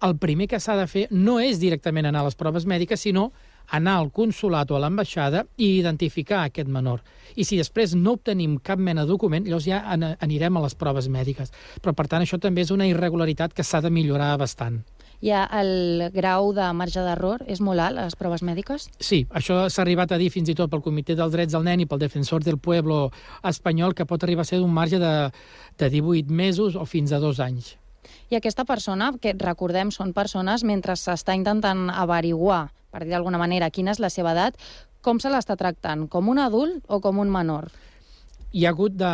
[0.00, 3.32] el primer que s'ha de fer no és directament anar a les proves mèdiques, sinó
[3.72, 7.02] anar al consulat o a l'ambaixada i identificar aquest menor.
[7.36, 10.76] I si després no obtenim cap mena de document, llavors ja an anirem a les
[10.76, 11.52] proves mèdiques.
[11.80, 14.82] Però, per tant, això també és una irregularitat que s'ha de millorar bastant.
[15.22, 18.88] Ha el grau de marge d'error, és molt alt, a les proves mèdiques?
[18.98, 21.84] Sí, això s'ha arribat a dir fins i tot pel Comitè dels Drets del Nen
[21.84, 23.12] i pel Defensor del Pueblo
[23.46, 25.30] espanyol que pot arribar a ser d'un marge de,
[25.78, 27.76] de 18 mesos o fins a dos anys.
[28.34, 33.72] I aquesta persona, que recordem són persones mentre s'està intentant averiguar, per dir d'alguna manera,
[33.72, 34.60] quina és la seva edat,
[35.02, 36.06] com se l'està tractant?
[36.12, 37.72] Com un adult o com un menor?
[38.52, 39.12] hi ha hagut de,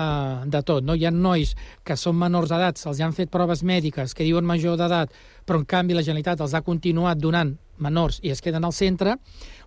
[0.51, 0.85] de tot.
[0.85, 0.97] No?
[0.99, 1.55] Hi ha nois
[1.87, 5.15] que són menors d'edat, se'ls han fet proves mèdiques que diuen major d'edat,
[5.47, 9.15] però en canvi la Generalitat els ha continuat donant menors i es queden al centre,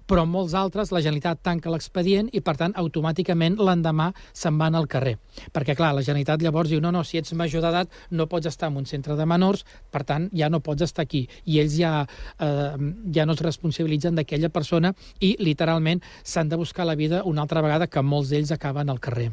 [0.07, 4.87] però molts altres la Generalitat tanca l'expedient i, per tant, automàticament l'endemà se'n van al
[4.91, 5.17] carrer.
[5.53, 8.71] Perquè, clar, la Generalitat llavors diu no, no, si ets major d'edat no pots estar
[8.71, 11.27] en un centre de menors, per tant, ja no pots estar aquí.
[11.45, 11.93] I ells ja,
[12.39, 17.45] eh, ja no es responsabilitzen d'aquella persona i, literalment, s'han de buscar la vida una
[17.45, 19.31] altra vegada que molts d'ells acaben al carrer.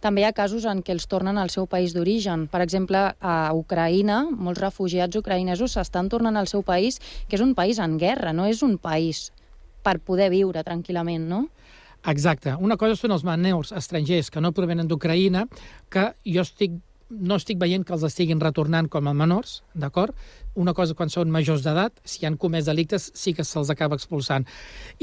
[0.00, 2.46] També hi ha casos en què els tornen al seu país d'origen.
[2.52, 7.54] Per exemple, a Ucraïna, molts refugiats ucraïnesos s'estan tornant al seu país, que és un
[7.56, 9.28] país en guerra, no és un país
[9.82, 11.46] per poder viure tranquil·lament, no?
[12.08, 12.54] Exacte.
[12.56, 15.44] Una cosa són els menors estrangers que no provenen d'Ucraïna,
[15.92, 16.78] que jo estic
[17.10, 20.14] no estic veient que els estiguin retornant com a menors, d'acord?
[20.54, 24.46] Una cosa quan són majors d'edat, si han comès delictes, sí que se'ls acaba expulsant.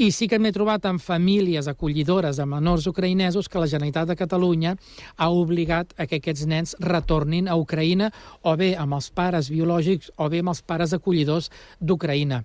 [0.00, 4.16] I sí que m'he trobat amb famílies acollidores de menors ucraïnesos que la Generalitat de
[4.16, 4.74] Catalunya
[5.16, 8.10] ha obligat a que aquests nens retornin a Ucraïna
[8.42, 12.44] o bé amb els pares biològics o bé amb els pares acollidors d'Ucraïna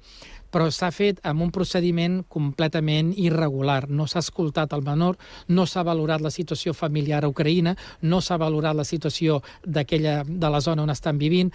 [0.54, 3.88] però s'ha fet amb un procediment completament irregular.
[3.89, 5.18] No s'ha escoltat el menor,
[5.50, 10.54] no s'ha valorat la situació familiar a Ucraïna, no s'ha valorat la situació d'aquella de
[10.54, 11.50] la zona on estan vivint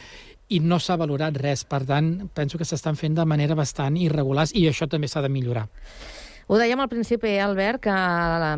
[0.48, 1.62] i no s'ha valorat res.
[1.64, 5.30] Per tant, penso que s'estan fent de manera bastant irregulars i això també s'ha de
[5.30, 5.68] millorar.
[6.48, 8.54] Ho dèiem al principi, Albert, que la,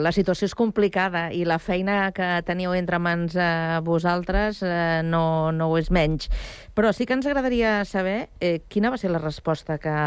[0.00, 5.52] la situació és complicada i la feina que teniu entre mans eh, vosaltres eh, no,
[5.52, 6.30] no ho és menys.
[6.72, 9.98] Però sí que ens agradaria saber eh, quina va ser la resposta que,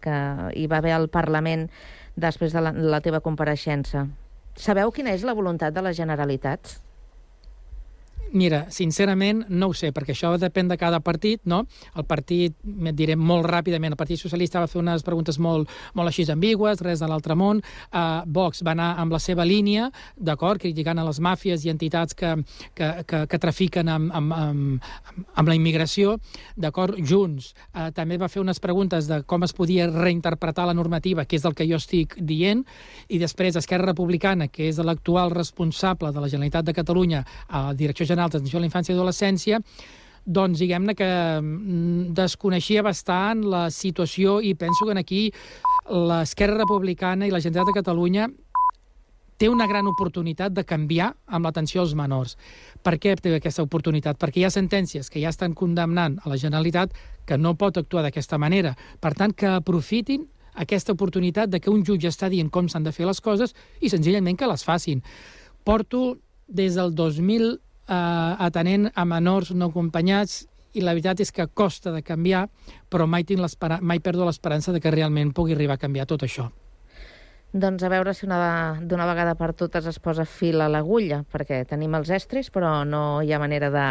[0.00, 0.16] que
[0.56, 1.68] hi va haver al Parlament
[2.16, 4.06] després de la, la teva compareixença.
[4.56, 6.78] Sabeu quina és la voluntat de la Generalitat?
[8.32, 11.62] Mira, sincerament no ho sé, perquè això depèn de cada partit, no?
[11.96, 16.10] El partit, et diré molt ràpidament, el Partit Socialista va fer unes preguntes molt, molt
[16.10, 17.62] així ambigües, res de l'altre món.
[17.88, 22.16] Uh, Vox va anar amb la seva línia, d'acord, criticant a les màfies i entitats
[22.18, 22.34] que,
[22.76, 24.90] que, que, que trafiquen amb, amb, amb,
[25.34, 26.18] amb la immigració,
[26.56, 26.98] d'acord?
[27.00, 31.40] Junts uh, també va fer unes preguntes de com es podia reinterpretar la normativa, que
[31.40, 32.64] és el que jo estic dient,
[33.08, 37.74] i després Esquerra Republicana, que és l'actual responsable de la Generalitat de Catalunya a la
[37.78, 39.60] Direcció General General d'Atenció a la Infància i Adolescència,
[40.26, 45.22] doncs diguem-ne que mm, desconeixia bastant la situació i penso que aquí
[45.88, 48.28] l'Esquerra Republicana i la Generalitat de Catalunya
[49.38, 52.34] té una gran oportunitat de canviar amb l'atenció als menors.
[52.82, 54.18] Per què té aquesta oportunitat?
[54.18, 56.90] Perquè hi ha sentències que ja estan condemnant a la Generalitat
[57.24, 58.74] que no pot actuar d'aquesta manera.
[59.00, 60.26] Per tant, que aprofitin
[60.58, 63.88] aquesta oportunitat de que un jutge està dient com s'han de fer les coses i
[63.88, 65.06] senzillament que les facin.
[65.62, 70.44] Porto des del 2000 eh, atenent a menors no acompanyats
[70.76, 72.46] i la veritat és que costa de canviar,
[72.92, 73.42] però mai, tinc
[73.80, 76.50] mai perdo l'esperança de que realment pugui arribar a canviar tot això.
[77.48, 81.62] Doncs a veure si una, d'una vegada per totes es posa fil a l'agulla, perquè
[81.64, 83.86] tenim els estris, però no hi ha manera de,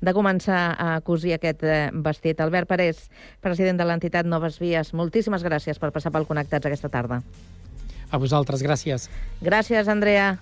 [0.00, 2.40] de començar a cosir aquest eh, vestit.
[2.40, 3.10] Albert Parés,
[3.44, 7.20] president de l'entitat Noves Vies, moltíssimes gràcies per passar pel Connectats aquesta tarda.
[8.08, 9.10] A vosaltres, gràcies.
[9.44, 10.38] Gràcies, Andrea.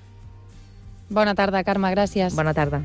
[1.10, 2.36] Bona tarda, Carme, gràcies.
[2.38, 2.84] Bona tarda.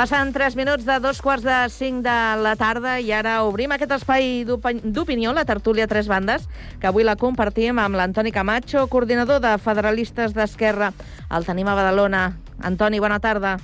[0.00, 3.90] Passen 3 minuts de dos quarts de 5 de la tarda i ara obrim aquest
[3.98, 6.46] espai d'opi- d'opinió, la tertúlia Tres Bandes,
[6.80, 10.94] que avui la compartim amb l'Antoni Camacho, coordinador de Federalistes d'Esquerra.
[11.28, 12.22] El tenim a Badalona.
[12.64, 13.58] Antoni, bona tarda.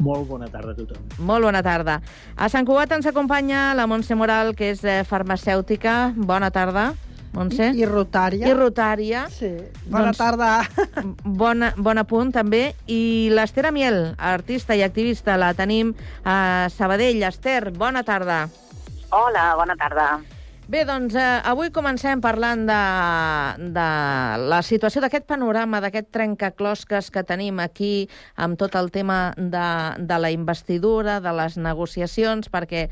[0.00, 1.12] Molt bona tarda a tothom.
[1.18, 2.00] Molt bona tarda.
[2.34, 6.14] A Sant Cugat ens acompanya la Montse Moral, que és eh, farmacèutica.
[6.16, 6.94] Bona tarda,
[7.34, 7.72] Montse.
[7.74, 8.46] I rotària.
[8.46, 9.24] I rotària.
[9.32, 9.50] Sí.
[9.90, 10.50] Bona tarda.
[11.42, 12.68] Bona, bon apunt, també.
[12.86, 15.94] I l'Ester Amiel, artista i activista, la tenim
[16.24, 17.24] a Sabadell.
[17.26, 18.44] Ester, bona tarda.
[19.14, 20.08] Hola, bona tarda.
[20.64, 22.76] Bé, doncs eh, avui comencem parlant de,
[23.76, 23.88] de
[24.48, 28.06] la situació d'aquest panorama, d'aquest trencaclosques que tenim aquí
[28.40, 29.66] amb tot el tema de,
[30.00, 32.86] de la investidura, de les negociacions, perquè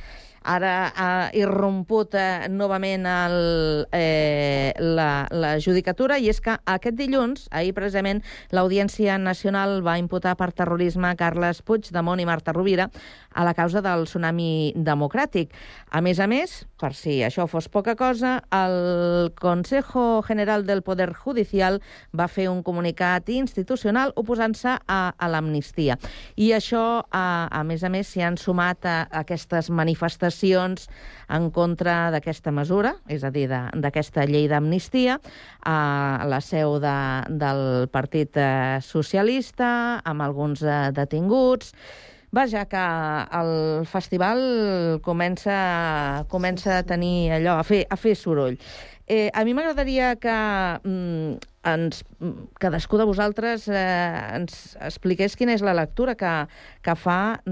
[0.45, 7.47] ara ha irromput eh, novament el, eh, la, la judicatura i és que aquest dilluns,
[7.55, 12.89] ahir precisament, l'Audiència Nacional va imputar per terrorisme Carles Puigdemont i Marta Rovira
[13.33, 15.53] a la causa del tsunami democràtic.
[15.91, 21.13] A més a més, per si això fos poca cosa, el Consejo General del Poder
[21.15, 21.81] Judicial
[22.13, 25.99] va fer un comunicat institucional oposant-se a, a l'amnistia.
[26.37, 30.32] I això, a, a més a més, s'hi han sumat a, a aquestes manifestacions
[31.33, 35.19] en contra d'aquesta mesura, és a dir, d'aquesta llei d'amnistia,
[35.65, 35.79] a
[36.29, 36.97] la seu de,
[37.43, 41.77] del Partit eh, Socialista, amb alguns eh, detinguts...
[42.33, 42.83] Vaja, que
[43.37, 44.39] el festival
[45.05, 48.57] comença, comença a tenir allò, a fer, a fer soroll.
[49.09, 50.31] Eh, a mi m'agradaria que
[50.85, 51.35] mm,
[51.67, 53.75] ens, mm, cadascú de vosaltres eh,
[54.37, 56.47] ens expliqués quina és la lectura que,
[56.87, 57.43] que fa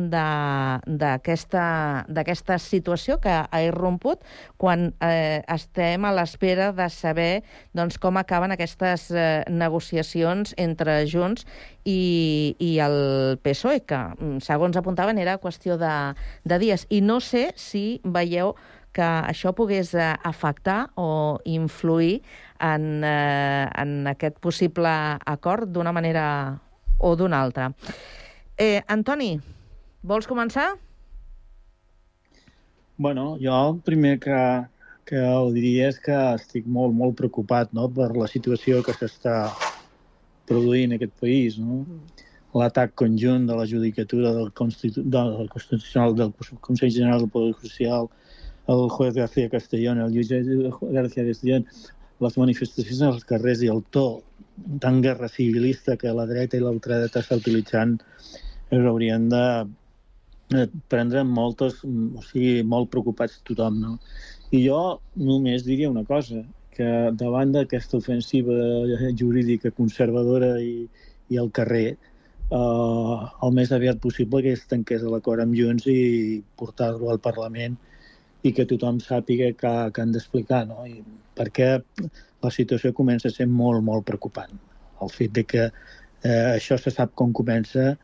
[0.86, 4.22] d'aquesta situació que ha irromput
[4.62, 7.42] quan eh, estem a l'espera de saber
[7.74, 11.46] doncs, com acaben aquestes eh, negociacions entre Junts
[11.84, 16.86] i, i el PSOE, que, mm, segons apuntaven, era qüestió de, de dies.
[16.90, 18.54] I no sé si veieu
[18.92, 22.20] que això pogués eh, afectar o influir
[22.58, 24.90] en, eh, en aquest possible
[25.24, 26.26] acord d'una manera
[26.98, 27.70] o d'una altra.
[28.58, 29.38] Eh, Antoni,
[30.02, 30.74] vols començar?
[33.00, 34.38] Bueno, jo el primer que,
[35.08, 37.88] que ho diria és que estic molt, molt preocupat no?
[37.88, 39.46] per la situació que s'està
[40.50, 41.56] produint en aquest país.
[41.56, 41.80] No?
[42.60, 48.10] L'atac conjunt de la judicatura del, Constitu del Constitucional del Consell General del Poder Judicial,
[48.70, 50.42] el juez García Castellón, el jutge
[50.92, 51.66] García Castellón,
[52.20, 54.04] les manifestacions als carrers i el to
[54.82, 57.96] tan guerra civilista que la dreta i l'ultradreta està utilitzant
[58.70, 59.44] es haurien de
[60.92, 63.96] prendre moltes, o sigui, molt preocupats tothom, no?
[64.50, 64.80] I jo
[65.16, 66.42] només diria una cosa,
[66.74, 68.54] que davant d'aquesta ofensiva
[69.18, 70.88] jurídica conservadora i,
[71.30, 71.96] i al carrer,
[72.50, 73.16] eh,
[73.46, 77.78] el més aviat possible que es tanqués l'acord amb Junts i portar-lo al Parlament
[78.42, 80.84] i que tothom sàpiga que, que han d'explicar, no?
[80.86, 81.02] I
[81.36, 81.70] perquè
[82.44, 84.52] la situació comença a ser molt, molt preocupant.
[85.04, 87.94] El fet de que eh, això se sap com comença,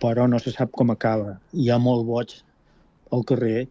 [0.00, 1.38] però no se sap com acaba.
[1.52, 2.34] Hi ha molt boig
[3.12, 3.66] al carrer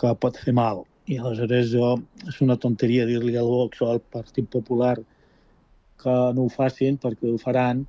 [0.00, 0.84] que pot fer mal.
[1.10, 1.94] I aleshores jo,
[2.28, 4.96] és una tonteria dir-li al Vox o al Partit Popular
[6.02, 7.84] que no ho facin perquè ho faran,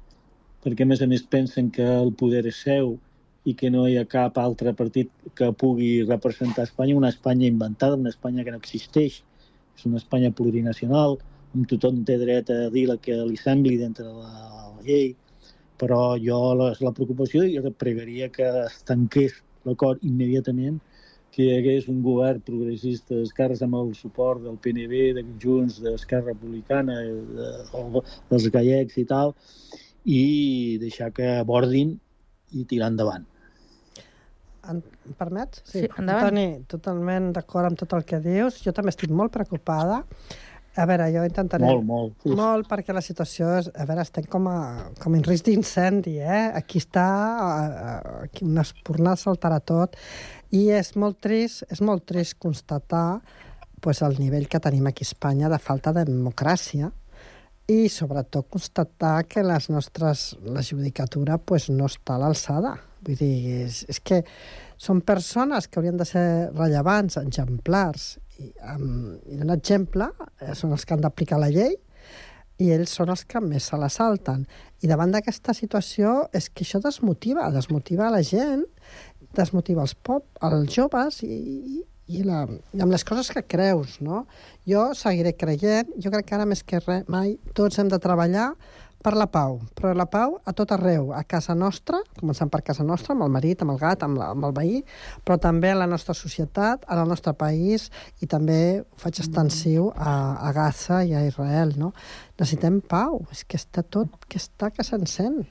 [0.64, 2.96] perquè a més a més pensen que el poder és seu
[3.46, 8.00] i que no hi ha cap altre partit que pugui representar Espanya, una Espanya inventada,
[8.00, 9.22] una Espanya que no existeix.
[9.76, 11.18] És una Espanya plurinacional,
[11.54, 15.12] on tothom té dret a dir el que li sembli dintre de la, la llei,
[15.82, 20.80] però jo la, la preocupació i pregaria que es tanqués l'acord immediatament,
[21.34, 26.36] que hi hagués un govern progressista d'esquerres amb el suport del PNB, de Junts, d'Esquerra
[26.36, 29.34] Republicana, de, de, dels gallecs i tal,
[30.06, 31.96] i deixar que abordin
[32.54, 33.26] i tirar endavant.
[34.70, 35.64] En, em permets?
[35.68, 36.30] Sí, endavant.
[36.30, 38.62] Toni, totalment d'acord amb tot el que dius.
[38.64, 40.04] Jo també estic molt preocupada.
[40.74, 41.68] A veure, jo intentaré...
[41.70, 42.14] Molt, molt.
[42.26, 42.34] Uf.
[42.38, 43.68] Molt, perquè la situació és...
[43.78, 46.48] A veure, estem com, a, com en risc d'incendi, eh?
[46.58, 47.06] Aquí està...
[48.24, 50.00] Aquí una espurna saltarà tot.
[50.56, 53.20] I és molt trist, és molt trist constatar
[53.84, 56.90] pues, el nivell que tenim aquí a Espanya de falta de democràcia
[57.70, 62.74] i sobretot constatar que les nostres, la judicatura pues, no està a l'alçada.
[63.04, 64.22] Vull dir, és, és que
[64.80, 70.10] són persones que haurien de ser rellevants, exemplars, i, um, i un exemple
[70.42, 71.76] eh, són els que han d'aplicar la llei
[72.62, 74.46] i ells són els que més se la salten.
[74.84, 78.64] I davant d'aquesta situació és que això desmotiva, desmotiva la gent,
[79.34, 81.82] desmotiva els pop, els joves i, i,
[82.14, 82.44] i, la,
[82.76, 84.26] i amb les coses que creus, no?
[84.70, 88.52] Jo seguiré creient, jo crec que ara més que res, mai tots hem de treballar
[89.04, 92.86] per la pau, però la pau a tot arreu, a casa nostra, començant per casa
[92.88, 94.80] nostra, amb el marit, amb el gat, amb, la, amb el veí,
[95.28, 97.90] però també a la nostra societat, al nostre país,
[98.24, 100.16] i també ho faig extensiu a,
[100.48, 101.92] a Gaza i a Israel, no?
[102.40, 105.42] Necessitem pau, és que està tot, que està que s'encén,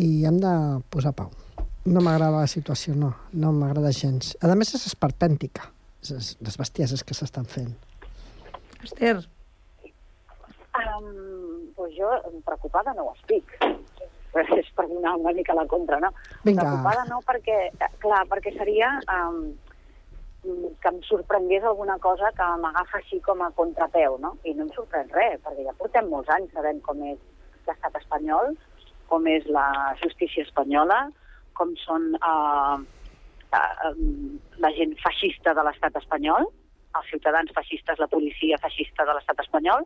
[0.00, 0.54] i hem de
[0.92, 1.30] posar pau.
[1.88, 4.34] No m'agrada la situació, no, no m'agrada gens.
[4.40, 5.68] A més, és esperpèntica,
[6.08, 7.74] les bestieses que s'estan fent.
[8.84, 9.18] Esther.
[10.78, 11.37] Um,
[11.88, 13.56] pues jo preocupada no ho estic.
[14.60, 16.12] És per donar una mica la contra, no?
[16.44, 16.62] Vinga.
[16.62, 19.54] Preocupada no perquè, eh, clar, perquè seria um,
[20.44, 24.36] que em sorprengués alguna cosa que m'agafa així com a contrapeu, no?
[24.44, 27.18] I no em sorprèn res, perquè ja portem molts anys sabent com és
[27.66, 28.52] l'estat espanyol,
[29.08, 31.08] com és la justícia espanyola,
[31.56, 33.92] com són uh, uh,
[34.60, 36.52] la gent feixista de l'estat espanyol,
[36.98, 39.84] els ciutadans feixistes, la policia feixista de l'estat espanyol.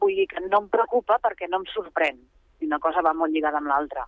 [0.00, 2.18] Vull dir que no em preocupa perquè no em sorprèn.
[2.60, 4.06] I una cosa va molt lligada amb l'altra.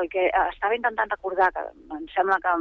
[0.00, 1.64] El que eh, estava intentant recordar, que
[1.96, 2.54] em sembla que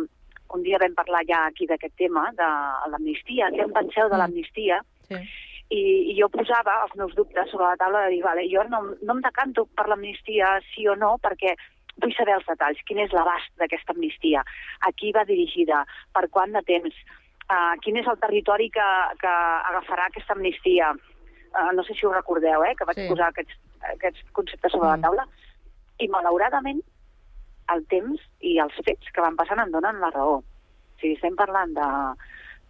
[0.56, 2.48] un dia vam parlar ja aquí d'aquest tema, de
[2.92, 4.82] l'amnistia, què en penseu de l'amnistia?
[5.10, 5.22] Sí.
[5.68, 5.82] I,
[6.12, 9.16] i jo posava els meus dubtes sobre la taula de dir, vale, jo no, no
[9.18, 11.58] em decanto per l'amnistia sí o no, perquè
[12.02, 14.44] vull saber els detalls, quin és l'abast d'aquesta amnistia,
[14.88, 15.84] a qui va dirigida,
[16.16, 16.96] per quant de temps,
[17.50, 18.88] uh, quin és el territori que,
[19.22, 19.36] que
[19.72, 20.94] agafarà aquesta amnistia.
[21.54, 23.08] Uh, no sé si ho recordeu, eh, que vaig Sí.
[23.08, 23.10] sí.
[23.10, 23.56] posar aquests,
[23.94, 25.28] aquests conceptes sobre la taula.
[26.00, 26.82] I malauradament
[27.74, 30.38] el temps i els fets que van passant em donen la raó.
[30.40, 31.88] O sigui, estem parlant de,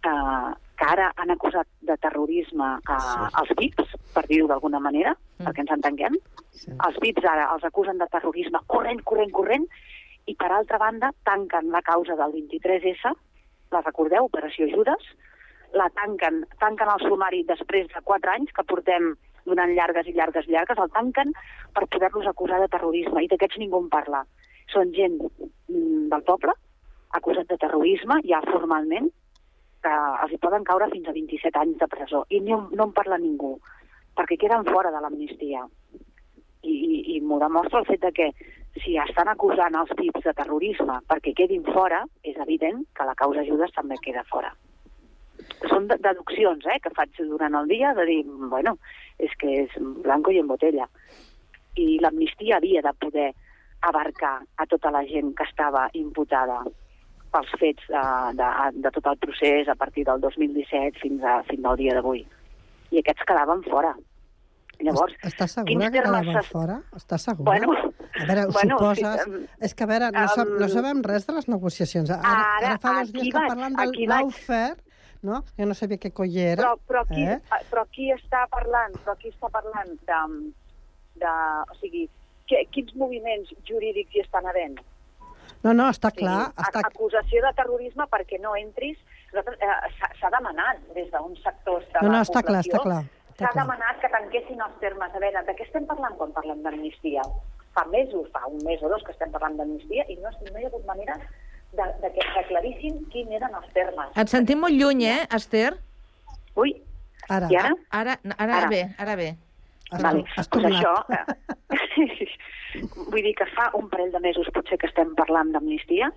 [0.08, 5.46] eh, que ara han acusat de terrorisme eh, els VIPs, per dir-ho d'alguna manera, mm.
[5.46, 6.18] perquè ens entenguem.
[6.52, 6.72] Sí.
[6.72, 9.66] Els VIPs ara els acusen de terrorisme corrent, corrent, corrent,
[10.26, 13.14] i per altra banda tanquen la causa del 23S,
[13.72, 15.10] la recordeu, Operació Judes,
[15.76, 19.12] la tanquen, tanquen el sumari després de 4 anys que portem
[19.48, 21.32] donant llargues i llargues i llargues, el tanquen
[21.76, 24.24] per poder-los acusar de terrorisme, i d'aquests ningú en parla.
[24.72, 26.54] Són gent mm, del poble,
[27.16, 29.08] acusats de terrorisme, ja formalment,
[29.82, 32.94] que els hi poden caure fins a 27 anys de presó, i no, no en
[32.96, 33.56] parla ningú,
[34.18, 35.64] perquè queden fora de l'amnistia.
[36.68, 38.32] I, i, i m'ho demostra el fet de que
[38.82, 43.46] si estan acusant els tips de terrorisme perquè quedin fora, és evident que la causa
[43.46, 44.50] Judes també queda fora.
[45.66, 48.76] Són de- deduccions eh, que faig durant el dia de dir, bueno,
[49.18, 50.86] és que és blanco i en botella.
[51.78, 53.32] I l'amnistia havia de poder
[53.82, 56.62] abarcar a tota la gent que estava imputada
[57.30, 58.02] pels fets de,
[58.38, 58.48] de,
[58.82, 62.22] de tot el procés a partir del 2017 fins, a, fins al dia d'avui.
[62.90, 63.92] I aquests quedaven fora.
[64.78, 66.76] Llavors, Estàs segura que quedaven fora?
[66.96, 67.50] Estàs segura?
[67.50, 69.24] Bueno, a veure, bueno, suposes...
[69.24, 72.12] sí, és que, a veure, no, sab, no em, sabem res de les negociacions.
[72.14, 74.38] Ara, Ara, ara fa dos dies que parlant del vaig.
[75.22, 75.42] No?
[75.58, 76.62] Jo no sabia què coi era.
[76.62, 77.40] Però, però, qui, eh?
[77.70, 80.20] però qui està parlant, però qui està parlant de,
[81.22, 81.32] de
[81.70, 82.06] o sigui,
[82.48, 84.78] que, quins moviments jurídics hi estan havent?
[85.64, 86.52] No, no, està Sí, clar.
[86.54, 86.84] a- Està...
[86.86, 88.98] Acusació de terrorisme perquè no entris...
[89.34, 89.42] Eh,
[90.20, 93.02] s'ha- demanat des d'uns sectors de No, no, està clar, està clar.
[93.38, 95.12] S'ha demanat que tanquessin els termes.
[95.14, 97.22] A veure, de què estem parlant quan parlem d'amnistia?
[97.76, 100.64] Fa mesos, fa un mes o dos que estem parlant d'amnistia i no, no hi
[100.64, 101.18] ha hagut manera
[101.72, 104.12] de, de que s'aclarissin quins eren els termes.
[104.16, 105.72] Et sentim molt lluny, eh, Esther?
[106.58, 106.74] Ui,
[107.28, 107.48] Ara.
[107.52, 107.74] I ara?
[107.90, 108.68] Ara, ara, Ara.
[108.72, 109.36] bé, ara bé.
[109.90, 110.24] Vale.
[110.36, 112.28] has Pues això, eh,
[113.10, 116.10] vull dir que fa un parell de mesos potser que estem parlant d'amnistia,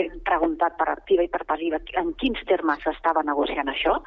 [0.00, 3.98] hem preguntat per activa i per passiva en quins termes s'estava negociant això,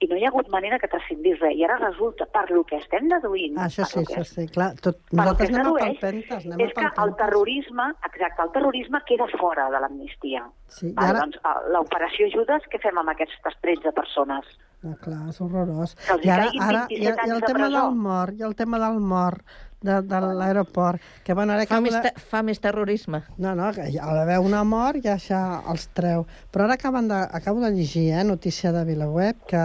[0.00, 1.54] i no hi ha hagut manera que transcendís res.
[1.56, 4.74] I ara resulta, per lo que estem deduint, Ah, això sí, que això sí, clar.
[4.80, 7.16] Tot, nosaltres es anem a palpentes, anem és a que el palpentes.
[7.26, 10.44] terrorisme, exacte, el terrorisme queda fora de l'amnistia.
[10.68, 14.44] Sí, i Vale, ara- doncs, eh, l'operació Judes, què fem amb aquestes 13 persones?
[14.84, 15.96] Ah, clar, és horrorós.
[16.22, 18.78] I ara, ara hi, 27 ha, hi ha el tema del mort, ha el tema
[18.78, 19.40] del mort
[19.84, 22.02] de, de l'aeroport, que bueno, ara Fa acabo més, de...
[22.08, 23.22] te, fa més terrorisme.
[23.36, 26.26] No, no, que al haver una mort ja això els treu.
[26.50, 29.64] Però ara acaben de, acabo de llegir, eh, notícia de Vilaweb, que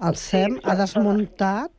[0.00, 1.70] el SEM ha desmuntat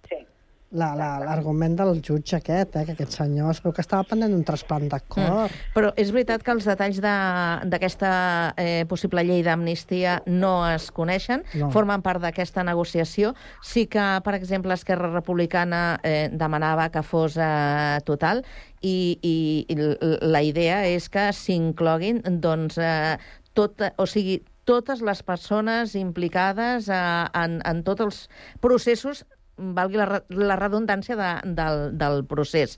[0.71, 4.31] la- la- l'argument del jutge aquest, eh, que aquest senyor es veu que estava pendent
[4.31, 5.49] d'un trasplant de cor.
[5.49, 5.73] Mm.
[5.75, 11.43] Però és veritat que els detalls de- d'aquesta eh, possible llei d'amnistia no es coneixen,
[11.55, 11.69] No.
[11.71, 13.33] formen part d'aquesta negociació.
[13.61, 18.43] Sí que, per exemple, Esquerra Republicana eh, demanava que fos eh, total
[18.81, 19.75] i, i, i
[20.21, 23.17] la idea és que s'incloguin doncs, eh,
[23.53, 28.29] tot, o sigui, totes les persones implicades eh, en, en tots els
[28.61, 29.25] processos
[29.61, 32.77] valgui la, la redundància de, del, del procés.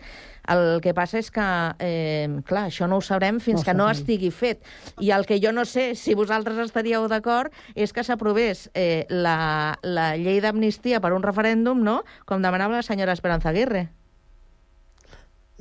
[0.52, 1.46] El que passa és que,
[1.80, 4.64] eh, clar, això no ho sabrem fins No que no estigui fet.
[5.00, 9.80] I el que jo no sé, si vosaltres estaríeu d'acord, és que s'aprovés eh, la,
[9.84, 13.88] la llei d'amnistia per un referèndum, no?, com demanava la senyora Esperanza Aguirre.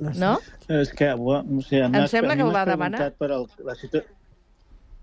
[0.03, 0.39] No?
[0.73, 3.12] És que, bo, o sigui, Em sembla que ho va demanar.
[3.20, 4.03] Per el, la situ...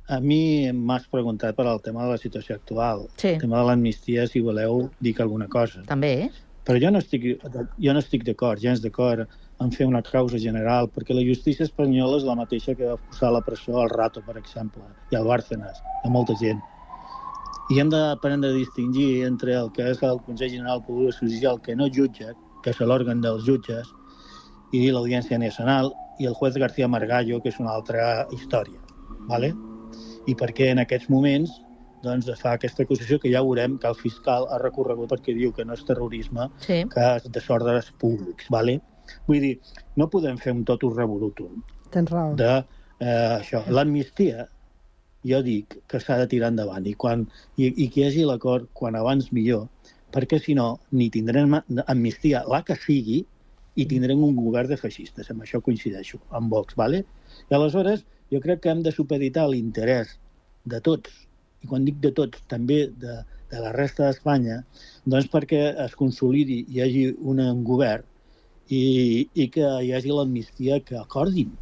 [0.10, 3.06] A mi m'has preguntat per al tema de la situació actual.
[3.22, 3.36] Sí.
[3.36, 5.84] El tema de l'amnistia, si voleu, dic alguna cosa.
[5.90, 6.30] També.
[6.66, 9.30] Però jo no estic, jo no estic d'acord, gens d'acord
[9.62, 13.30] en fer una causa general, perquè la justícia espanyola és la mateixa que va posar
[13.30, 16.62] a la presó al Rato, per exemple, i al Bárcenas, a molta gent.
[17.70, 21.62] I hem d'aprendre a distingir entre el que és el Consell General del Poder Social,
[21.62, 22.34] que no jutja,
[22.64, 23.94] que és l'òrgan dels jutges,
[24.74, 28.80] i l'Audiència Nacional, i el juez García Margallo, que és una altra història.
[29.30, 29.54] ¿vale?
[30.28, 31.56] I perquè en aquests moments
[32.04, 35.52] doncs, es fa aquesta acusació que ja veurem que el fiscal ha recorregut perquè diu
[35.56, 36.84] que no és terrorisme, sí.
[36.94, 38.48] que és desordres públics.
[38.54, 38.80] ¿vale?
[39.28, 39.56] Vull dir,
[40.00, 41.64] no podem fer un totus revolutum
[41.94, 42.36] Tens raó.
[42.40, 43.64] de eh, això.
[43.68, 44.48] L'amnistia,
[45.28, 47.26] jo dic que s'ha de tirar endavant i, quan,
[47.58, 49.68] i, i que hi hagi l'acord quan abans millor,
[50.14, 53.20] perquè si no, ni tindrem amnistia la que sigui
[53.80, 55.30] i tindrem un govern de feixistes.
[55.32, 56.76] Amb això coincideixo, amb Vox.
[56.80, 57.04] ¿vale?
[57.50, 60.16] I aleshores jo crec que hem de supeditar l'interès
[60.70, 61.10] de tots,
[61.64, 63.20] i quan dic de tots, també de,
[63.52, 64.62] de la resta d'Espanya,
[65.10, 68.06] doncs perquè es consolidi i hi hagi un, govern
[68.70, 71.56] i, i que hi hagi l'amnistia que acordin.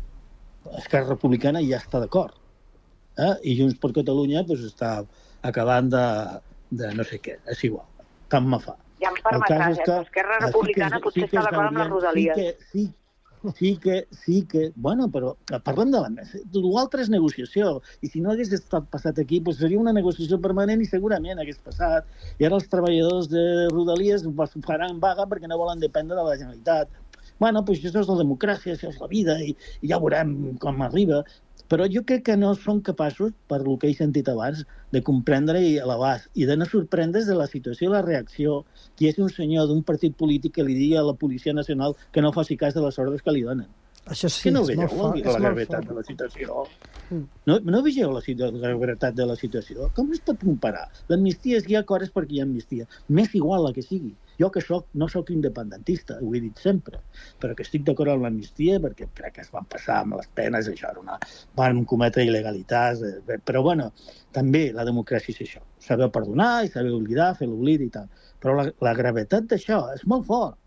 [0.77, 2.35] Esquerra Republicana ja està d'acord.
[3.17, 3.33] Eh?
[3.49, 4.91] I Junts per Catalunya doncs, està
[5.47, 6.03] acabant de,
[6.77, 7.87] de no sé què, és igual,
[8.29, 8.75] tant me fa.
[9.01, 9.85] Ja em permetràs, eh?
[9.85, 12.35] que- Esquerra sí que Republicana sí potser que està d'acord amb les rodalies.
[12.37, 12.85] Sí que, sí,
[13.55, 14.71] sí que, sí que...
[14.75, 15.35] Bueno, però
[15.65, 16.27] parlem de la.
[16.67, 17.77] L'altre és negociació.
[18.01, 21.59] I si no hagués estat passat aquí, doncs seria una negociació permanent i segurament hagués
[21.63, 22.07] passat.
[22.39, 23.43] I ara els treballadors de
[23.73, 24.27] Rodalies
[24.67, 26.93] faran vaga perquè no volen dependre de la Generalitat.
[27.39, 30.81] Bueno, doncs això és la democràcia, això és la vida, i, i ja veurem com
[30.81, 31.21] arriba.
[31.67, 35.59] Però jo crec que no són capaços, per lo que he sentit abans, de comprendre
[35.63, 38.61] i a l'abast i de no sorprendre's de la situació i la reacció
[38.95, 42.23] que és un senyor d'un partit polític que li digui a la Policia Nacional que
[42.23, 43.67] no faci cas de les ordres que li donen.
[44.07, 45.89] Això sí, que no és molt fort, és la gravetat fort.
[45.89, 46.61] de la situació?
[47.09, 47.25] Mm.
[47.49, 49.89] No, no vegeu la, la gravetat de la situació?
[49.97, 50.85] Com es pot comparar?
[51.11, 52.87] L'amnistia, si hi ha acord és perquè hi ha amnistia.
[53.11, 54.13] M'és igual la que sigui.
[54.39, 57.01] Jo que soc, no sóc independentista, ho he dit sempre,
[57.41, 60.69] però que estic d'acord amb l'amnistia perquè crec que es van passar amb les penes,
[60.69, 61.17] això era una...
[61.57, 63.89] van cometre il·legalitats, eh, però bueno,
[64.37, 68.07] també la democràcia és això, saber perdonar i saber oblidar, fer l'oblit i tal.
[68.43, 70.57] Però la, la gravetat d'això és molt fort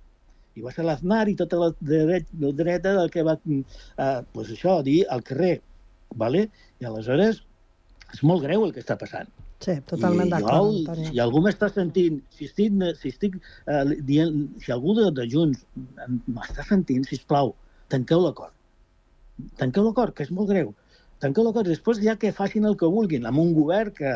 [0.58, 4.50] i va ser l'Aznar i tota la dret, la dreta del que va, eh, pues
[4.50, 5.60] això, dir al carrer.
[6.14, 6.48] ¿vale?
[6.80, 7.42] I aleshores
[8.10, 9.30] és molt greu el que està passant.
[9.60, 14.94] Sí, totalment d'acord, si algú m'està sentint, si estic, si estic eh, dient, si algú
[14.96, 15.66] de, de Junts
[16.32, 17.52] m'està sentint, si plau,
[17.92, 18.56] tanqueu l'acord.
[19.60, 20.72] Tanqueu l'acord, que és molt greu.
[21.20, 24.14] Tanqueu l'acord, després ja que facin el que vulguin, amb un govern que,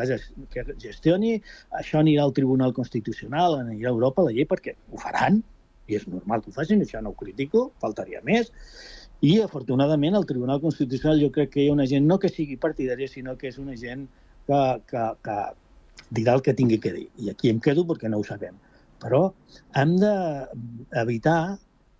[0.49, 1.35] que gestioni,
[1.77, 5.43] això anirà al Tribunal Constitucional, anirà a Europa la llei, perquè ho faran,
[5.85, 8.49] i és normal que ho facin, això no ho critico, faltaria més,
[9.21, 12.57] i afortunadament al Tribunal Constitucional jo crec que hi ha una gent no que sigui
[12.57, 14.07] partidària, sinó que és una gent
[14.47, 15.37] que, que, que
[16.17, 17.07] dirà el que tingui que dir.
[17.21, 18.57] I aquí em quedo perquè no ho sabem.
[19.03, 19.21] Però
[19.79, 21.39] hem d'evitar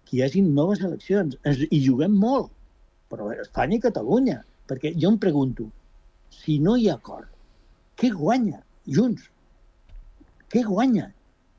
[0.05, 1.37] que hi hagin noves eleccions.
[1.45, 2.51] I juguem molt,
[3.11, 4.41] però Espanya i Catalunya.
[4.69, 5.67] Perquè jo em pregunto,
[6.33, 7.29] si no hi ha acord,
[7.99, 9.29] què guanya Junts?
[10.51, 11.11] Què guanya?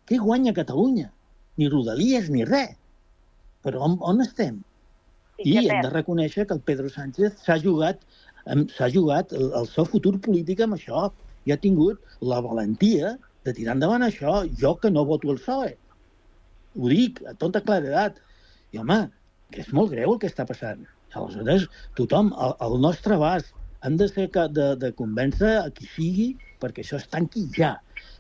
[0.06, 1.10] Què guanya Catalunya?
[1.56, 2.74] Ni Rodalies ni res.
[3.64, 4.58] Però on, on estem?
[5.42, 8.00] I I hem de reconèixer que el Pedro Sánchez s'ha jugat
[8.46, 11.08] s'ha jugat el, el seu futur polític amb això
[11.46, 13.16] i ha tingut la valentia
[13.46, 14.42] de tirar endavant això.
[14.60, 15.74] Jo que no voto el PSOE.
[16.76, 18.18] Ho dic a tota claredat.
[18.74, 18.98] I, home,
[19.54, 20.82] que és molt greu el que està passant.
[21.16, 23.54] Aleshores, tothom, al, al nostre abast,
[23.86, 26.28] hem de ser que, de, de convèncer a qui sigui
[26.60, 27.76] perquè això es tanqui ja.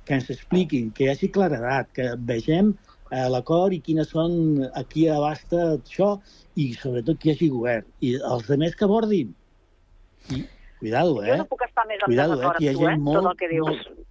[0.06, 2.70] Que ens expliquin, que hi hagi claredat, que vegem
[3.10, 6.14] eh, l'acord i quines són, a qui abasta això
[6.54, 7.88] i sobretot que hi hagi govern.
[8.00, 9.34] I els altres que abordin.
[10.30, 10.44] I,
[10.80, 11.30] cuidado, eh?
[11.30, 12.96] Jo no puc estar més Cuidado, eh, hi ha amb tu, eh?
[12.98, 13.68] molt- Tot el que dius.
[13.68, 14.06] molt-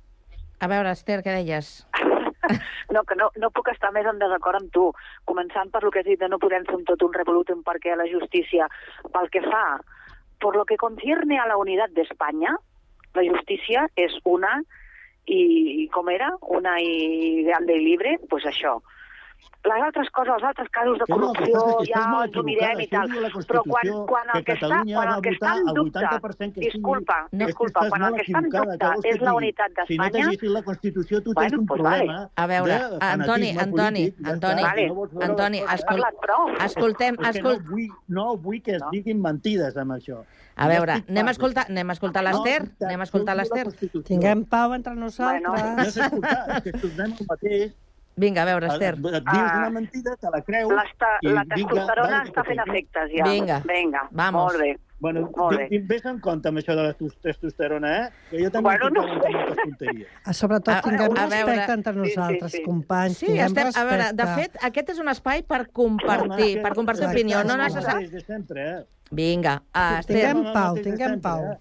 [0.59, 1.87] A veure, Esther, què deies?
[2.93, 4.83] No, que no, no puc estar més en desacord amb tu.
[5.25, 7.95] Començant per lo que has dit de no podem fer un tot un revolutum perquè
[7.97, 8.67] la justícia,
[9.11, 9.81] pel que fa,
[10.39, 12.53] por lo que concierne a la unidad de España,
[13.15, 14.61] la justícia és una
[15.25, 16.29] i, com era?
[16.41, 18.77] Una i grande i libre, doncs pues això.
[19.65, 22.87] Les altres coses, els altres casos de no, corrupció, que ja ens ho mirem i
[22.91, 23.09] tal.
[23.49, 26.37] Però quan, quan el que que, està, quan el que està en el dubte, 80%
[26.37, 26.69] que sigui.
[26.69, 30.05] disculpa, És que disculpa, quan el que està en dubte és la unitat Si no
[30.05, 32.29] d'Espanya, t'has llegit la Constitució, tu Bueno, tens un pues problema.
[32.35, 32.79] A veure,
[33.09, 35.63] Antoni, Antoni, Antoni, no Antoni,
[36.69, 37.65] escoltem, És que escolt...
[37.65, 40.21] no vull, no vull que es diguin mentides amb això.
[40.55, 42.69] A No veure, anem a escoltar, anem a escoltar No, l'Ester?
[42.85, 43.65] Anem a escoltar l'Ester?
[44.07, 45.41] Tinguem pau entre nosaltres.
[45.43, 47.73] No has escoltat, és que tornem al mateix.
[48.15, 48.95] Vinga, a veure, Esther.
[48.95, 50.39] Et dius una mentida, te la
[51.21, 53.25] i la testosterona està fent te- efectes ja.
[53.27, 53.61] Vinga.
[53.67, 54.43] Vinga, Vamos.
[54.53, 54.75] molt bé.
[54.97, 55.67] Bueno, Molt bé.
[55.85, 58.09] vés en compte amb això de la tes- testosterona, eh?
[58.29, 60.07] Que jo també Bueno, no moltes tonteries.
[60.23, 62.63] Ah, Sobretot A- tinguem a respecte veure- entre Sí, sí, nosaltres, sí.
[62.63, 63.17] companys.
[63.17, 67.43] Sí, estem, a veure, de fet, aquest és un espai per compartir, per compartir opinió,
[67.43, 68.07] no necessari...
[68.07, 68.85] De sempre, eh?
[69.11, 71.43] Vinga, uh, Esther, Tinguem pau, tinguem pau.
[71.51, 71.57] eh?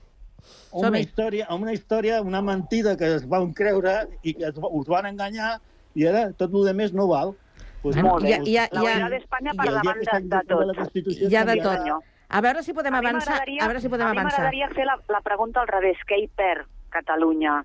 [0.72, 5.06] Una història, una història, una mentida que es van creure i que es, us van
[5.06, 5.60] enganyar
[5.94, 7.34] i ara tot el de més no val.
[7.82, 8.52] Pues Bueno, molt ja- bé.
[8.52, 11.30] ja- La ja- unitat d'Espanya per dia davant de, de tot.
[11.30, 11.76] Hi ha de tot.
[11.78, 12.00] senyor.
[12.30, 14.38] A veure si podem A mi avançar, m'agradaria- a veure si podem a mi avançar.
[14.40, 15.98] m'agradaria fer la, la pregunta al revés.
[16.08, 17.64] Què hi perd Catalunya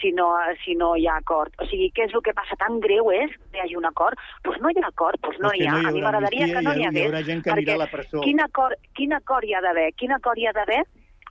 [0.00, 0.32] si no,
[0.64, 1.52] si no hi ha acord?
[1.60, 2.56] O sigui, què és el que passa?
[2.56, 4.16] Tan greu és que hi hagi un acord?
[4.42, 5.72] Doncs pues no hi ha acord, doncs no Pues que hi ha.
[5.72, 7.06] no hi a mi m'agradaria que no n'hi hi hagués.
[7.12, 8.20] haurà gent que anirà a la presó.
[8.22, 9.92] Quin acord, quin acord hi ha d'haver?
[9.94, 10.82] Quin acord hi ha d'haver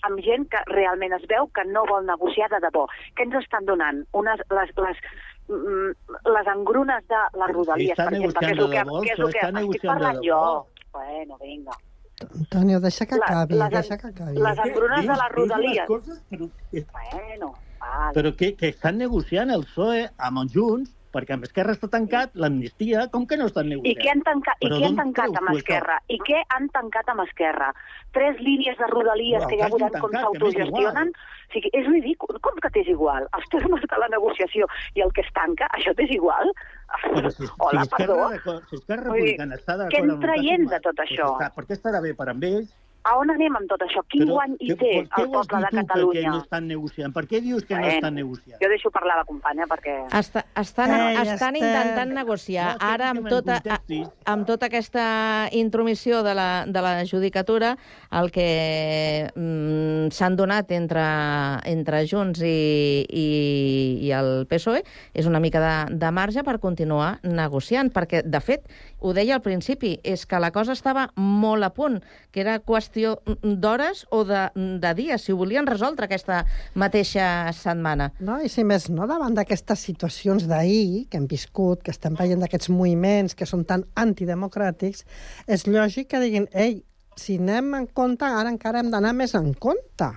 [0.04, 2.88] amb gent que realment es veu que no vol negociar de debò.
[3.16, 4.06] Què ens estan donant?
[4.14, 4.98] Unes, les, les,
[5.52, 9.02] les engrunes de les rodalies, està per exemple, que és negociant el que, de debò,
[9.02, 10.42] que és això el que està estic negociant de parlant debò.
[10.42, 10.68] jo.
[10.94, 11.72] Bueno, vinga.
[12.36, 14.38] Antonio, deixa que La- acabi, les- deixa que acabi.
[14.38, 15.88] Les engrunes de les les rodalies.
[15.88, 18.14] coses, però, Bueno, vale.
[18.14, 22.32] però que, que estan negociant el PSOE amb els Junts perquè amb Esquerra està tancat,
[22.40, 24.00] l'amnistia, com que no estan I negociant?
[24.02, 25.52] què han tancat, i què han tancat amb?
[25.58, 25.98] Esquerra?
[26.08, 27.70] I què han tancat amb Esquerra?
[28.16, 31.12] Tres línies de rodalies Però que ja veuran com s'autogestionen.
[31.12, 32.38] O sigui, és ridícul.
[32.42, 33.28] Com que t'és igual?
[33.38, 36.54] Els termes de la negociació i el que es tanca, això t'és igual?
[37.04, 38.20] Però si, Hola, si perdó.
[38.32, 41.28] Esquerra, si Esquerra Republicana està què d'acord en ha traiem firmat, de tot doncs això?
[41.36, 42.72] està- Per què estarà bé per amb ells?
[43.02, 44.04] A on anem amb tot això?
[44.14, 46.22] Quin Però guany hi té el vols poble dir de tu que- Catalunya?
[46.22, 47.14] Que no estan negociant?
[47.16, 48.60] Per què dius que no estan negociant?
[48.62, 49.96] Jo deixo parlar la companya perquè...
[50.20, 52.76] Està, estan, Ei, estan intentant negociar.
[52.78, 53.58] Ara, amb tota,
[54.30, 57.74] amb tota aquesta intromissió de la, de la judicatura,
[58.12, 61.08] el que mm, s'han donat entre,
[61.66, 63.28] entre Junts i, i,
[64.06, 64.84] i el PSOE
[65.18, 68.70] és una mica de, de marge per continuar negociant, perquè, de fet,
[69.02, 71.98] ho deia al principi, és que la cosa estava molt a punt,
[72.30, 76.44] que era qüestió d'hores o de, de dies, si ho volien resoldre aquesta
[76.76, 78.12] mateixa setmana.
[78.20, 82.42] No, i si més no, davant d'aquestes situacions d'ahir que hem viscut, que estem veient
[82.44, 85.06] d'aquests moviments que són tan antidemocràtics,
[85.48, 86.82] és lògic que diguin, ei,
[87.18, 90.12] si anem en compte, ara encara hem d'anar més en compte.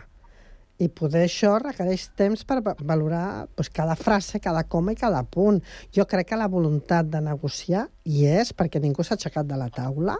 [0.82, 5.20] I poder això requereix temps per va- valorar doncs, cada frase, cada coma i cada
[5.22, 5.60] punt.
[5.94, 9.68] Jo crec que la voluntat de negociar hi és, perquè ningú s'ha aixecat de la
[9.70, 10.16] taula.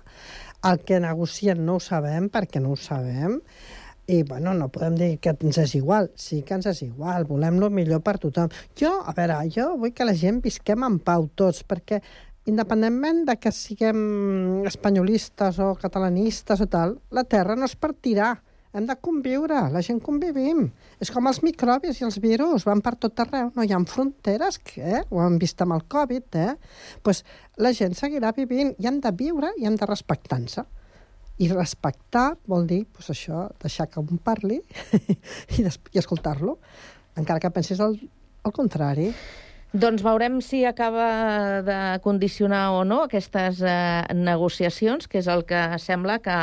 [0.65, 3.41] El que negocien no ho sabem, perquè no ho sabem.
[4.07, 6.11] I, bueno, no podem dir que ens és igual.
[6.21, 8.53] Sí que ens és igual, volem el millor per tothom.
[8.77, 12.03] Jo, a veure, jo vull que la gent visquem en pau tots, perquè
[12.51, 18.35] independentment de que siguem espanyolistes o catalanistes o tal, la terra no es partirà.
[18.75, 20.65] Hem de conviure, la gent convivim.
[20.99, 24.59] És com els microbis i els virus, van per tot arreu, no hi ha fronteres,
[24.75, 25.05] eh?
[25.11, 26.55] ho hem vist amb el Covid, eh?
[27.07, 27.23] pues
[27.63, 30.67] la gent seguirà vivint i hem de viure i hem de respectar-se.
[31.39, 34.59] I respectar vol dir, pues això, deixar que un parli
[35.59, 36.59] i, i escoltar-lo,
[37.15, 37.95] encara que pensis el,
[38.43, 39.13] el contrari.
[39.75, 45.59] Doncs veurem si acaba de condicionar o no aquestes eh, negociacions, que és el que
[45.83, 46.37] sembla que,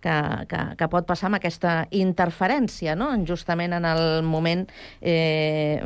[0.00, 0.14] que,
[0.48, 3.10] que, que pot passar amb aquesta interferència, no?
[3.28, 4.64] justament en el moment
[5.04, 5.76] eh,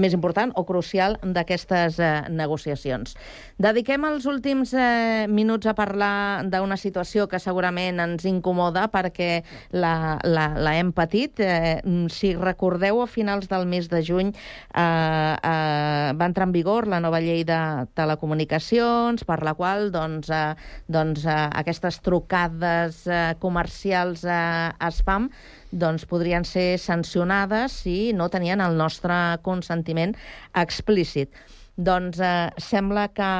[0.00, 3.12] més important o crucial d'aquestes eh, negociacions.
[3.60, 9.42] Dediquem els últims eh, minuts a parlar d'una situació que segurament ens incomoda perquè
[9.76, 11.44] la, la, la hem patit.
[11.44, 11.76] Eh,
[12.08, 17.00] si recordeu, a finals del mes de juny eh, eh, va entrar en vigor la
[17.02, 17.58] nova llei de
[17.98, 20.54] telecomunicacions, per la qual doncs, eh,
[20.86, 25.28] doncs, eh, aquestes trucades eh, comercials eh, spam
[25.72, 30.14] doncs podrien ser sancionades si no tenien el nostre consentiment
[30.54, 31.32] explícit.
[31.76, 33.32] Doncs eh, sembla que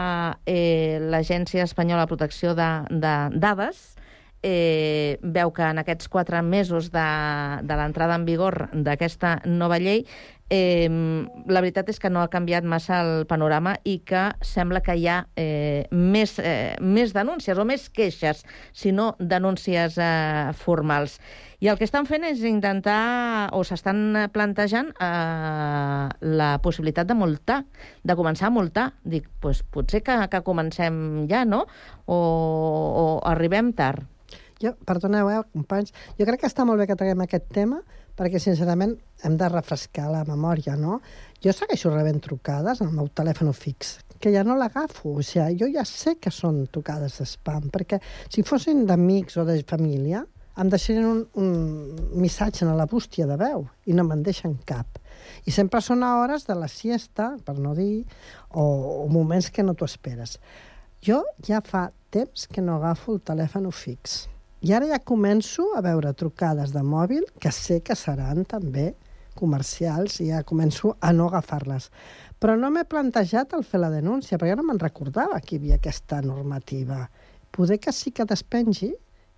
[0.49, 3.93] eh, l'Agència Espanyola de Protecció de, de Dades
[4.43, 7.09] eh, veu que en aquests quatre mesos de,
[7.63, 10.07] de l'entrada en vigor d'aquesta nova llei
[10.53, 10.89] eh,
[11.49, 15.07] la veritat és que no ha canviat massa el panorama i que sembla que hi
[15.09, 18.45] ha eh, més, eh, més denúncies o més queixes,
[18.77, 21.17] si no denúncies eh, formals.
[21.63, 27.63] I el que estan fent és intentar, o s'estan plantejant, eh, la possibilitat de multar,
[28.03, 28.89] de començar a multar.
[29.09, 31.65] Dic, pues, potser que, que comencem ja, no?
[32.05, 34.05] O, o arribem tard.
[34.63, 37.81] Jo, perdoneu, eh, companys, jo crec que està molt bé que traguem aquest tema,
[38.19, 38.95] perquè, sincerament,
[39.25, 41.01] hem de refrescar la memòria, no?
[41.43, 45.17] Jo segueixo rebent trucades al meu telèfon fix, que ja no l'agafo.
[45.19, 49.47] O sigui, jo ja sé que són trucades de spam, perquè si fossin d'amics o
[49.49, 50.25] de família,
[50.61, 54.99] em deixarien un, un missatge a la bústia de veu i no me'n deixen cap.
[55.49, 58.05] I sempre són a hores de la siesta, per no dir,
[58.51, 58.65] o,
[59.05, 60.37] o moments que no t'ho esperes.
[61.03, 64.27] Jo ja fa temps que no agafo el telèfon fix.
[64.63, 68.93] I ara ja començo a veure trucades de mòbil que sé que seran també
[69.35, 71.89] comercials i ja començo a no agafar-les.
[72.39, 75.79] Però no m'he plantejat el fer la denúncia, perquè no me'n recordava que hi havia
[75.81, 77.09] aquesta normativa.
[77.51, 78.93] Poder que sí que despengi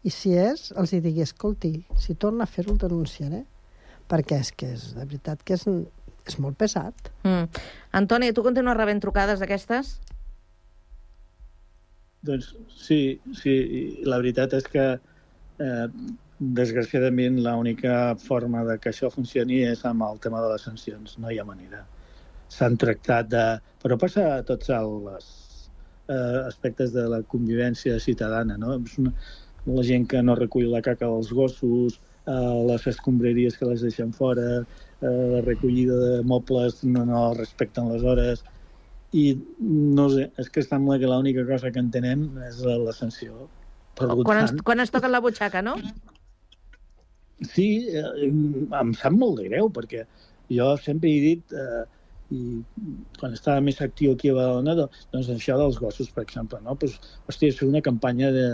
[0.04, 3.44] i si és, els hi digui, escolti, si torna a fer-ho el denunciaré.
[4.10, 5.64] Perquè és que és, de veritat que és,
[6.28, 7.08] és molt pesat.
[7.24, 7.48] Mm.
[7.96, 9.96] Antoni, tu continues rebent trucades d'aquestes?
[12.24, 13.00] Doncs sí,
[13.40, 13.54] sí,
[14.04, 14.84] la veritat és que
[15.60, 15.86] eh,
[16.38, 21.30] desgraciadament l'única forma de que això funcioni és amb el tema de les sancions, no
[21.30, 21.84] hi ha manera.
[22.50, 23.44] S'han tractat de...
[23.82, 25.30] Però passa a tots els
[26.08, 28.78] eh, aspectes de la convivència ciutadana, no?
[28.80, 29.14] És una,
[29.66, 34.12] la gent que no recull la caca dels gossos, eh, les escombraries que les deixen
[34.12, 34.48] fora,
[35.00, 38.44] eh, la recollida de mobles no, no respecten les hores,
[39.14, 39.28] i
[39.98, 43.48] no sé, és que sembla que l'única cosa que entenem és la, la sanció.
[43.94, 45.76] Per Quan ens, quan ens toquen la butxaca, no?
[47.42, 50.04] sí, eh, em sap molt de greu, perquè
[50.52, 51.82] jo sempre he dit eh,
[52.34, 52.62] i
[53.18, 56.76] quan estava més actiu aquí a Badalona, doncs, això dels gossos, per exemple, no?
[56.80, 56.96] Pues,
[57.28, 58.46] hòstia, fer una campanya de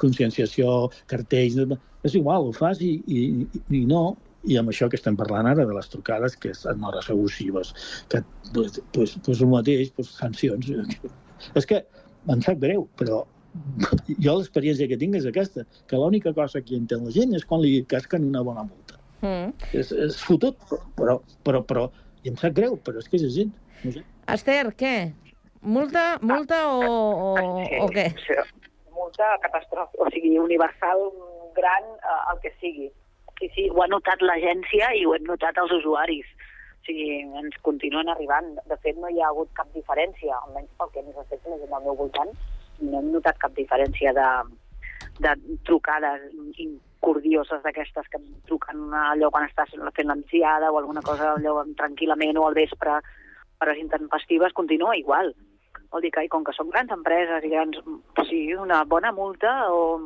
[0.00, 1.58] conscienciació, cartells,
[2.06, 3.20] és igual, ho fas i, i,
[3.74, 4.04] i no,
[4.46, 7.72] i amb això que estem parlant ara de les trucades, que és en hores abusives,
[8.12, 8.22] que
[8.54, 10.70] pues, pues, pues el mateix, pues, sancions.
[11.58, 11.82] És que
[12.32, 13.24] em sap greu, però
[14.08, 17.62] jo l'experiència que tinc és aquesta, que l'única cosa que entén la gent és quan
[17.64, 19.00] li casquen una bona multa.
[19.22, 19.54] Mm.
[19.72, 20.58] És, és fotut,
[20.98, 21.86] però, però, però,
[22.24, 23.48] i em sap greu, però és que és així.
[23.84, 24.04] No sé.
[24.34, 24.94] Esther, què?
[25.66, 26.78] Multa, multa o,
[27.32, 27.32] o,
[27.82, 28.10] o què?
[28.96, 31.02] multa catàstrofe, o sigui, universal,
[31.56, 32.88] gran, eh, el que sigui.
[33.38, 36.28] Sí, sí, ho ha notat l'agència i ho hem notat els usuaris.
[36.80, 37.08] O sigui,
[37.42, 38.54] ens continuen arribant.
[38.70, 41.74] De fet, no hi ha hagut cap diferència, almenys pel que ens respecta la gent
[41.74, 42.32] del meu voltant,
[42.80, 44.28] no hem notat cap diferència de,
[45.24, 45.34] de
[45.68, 46.26] trucades
[46.62, 52.38] incordioses d'aquestes que truquen allò quan estàs fent la migdiada o alguna cosa allò tranquil·lament
[52.38, 53.00] o al vespre,
[53.60, 55.32] hores intempestives, continua igual.
[55.92, 57.78] Vol dir que, i com que són grans empreses i grans...
[58.28, 59.98] Sí, una bona multa o...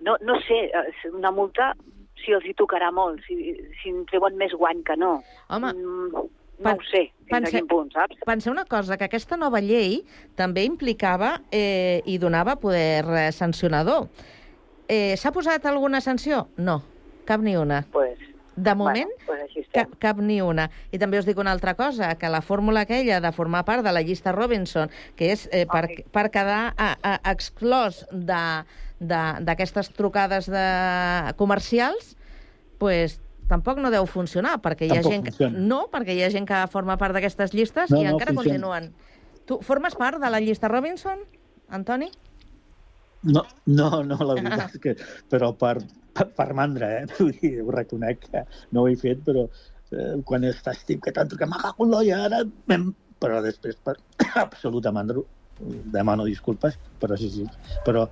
[0.00, 1.74] No, no sé, eh, una multa
[2.20, 3.36] si els hi tocarà molt, si,
[3.80, 5.18] si en treuen més guany que no.
[5.52, 6.24] Home, mm,
[6.60, 8.16] no ho sé, fins pense- a quin punt, saps?
[8.26, 10.02] Penseu una cosa, que aquesta nova llei
[10.36, 14.08] també implicava eh, i donava poder eh, sancionador.
[14.88, 16.48] Eh, S'ha posat alguna sanció?
[16.56, 16.82] No,
[17.24, 17.84] cap ni una.
[17.92, 18.18] Pues,
[18.60, 20.66] de moment, bueno, pues cap, cap ni una.
[20.92, 23.92] I també us dic una altra cosa, que la fórmula aquella de formar part de
[23.94, 28.64] la llista Robinson, que és eh, per, per quedar a, a, exclòs de-
[29.00, 30.66] de- d'aquestes trucades de
[31.38, 32.16] comercials,
[32.78, 33.20] pues,
[33.50, 35.34] tampoc no deu funcionar, perquè hi ha Tampoc gent que...
[35.34, 35.66] funciona.
[35.72, 38.56] No, perquè hi ha gent que forma part d'aquestes llistes No, i no, encara funciona.
[38.56, 38.90] continuen.
[39.48, 41.24] Tu formes part de la llista Robinson,
[41.68, 42.10] Antoni?
[43.22, 44.94] No, no, no, la veritat és que...
[45.32, 45.74] Però per,
[46.16, 47.04] per, per mandra, eh?
[47.18, 51.12] Vull dir, ho reconec que no ho he fet, però eh, quan estàs tip que
[51.16, 52.44] tant que m'ha cago en l'olla, ara...
[53.20, 53.98] Però després, per
[54.46, 55.20] absoluta mandra,
[55.92, 57.44] demano disculpes, però sí, sí.
[57.84, 58.06] Però,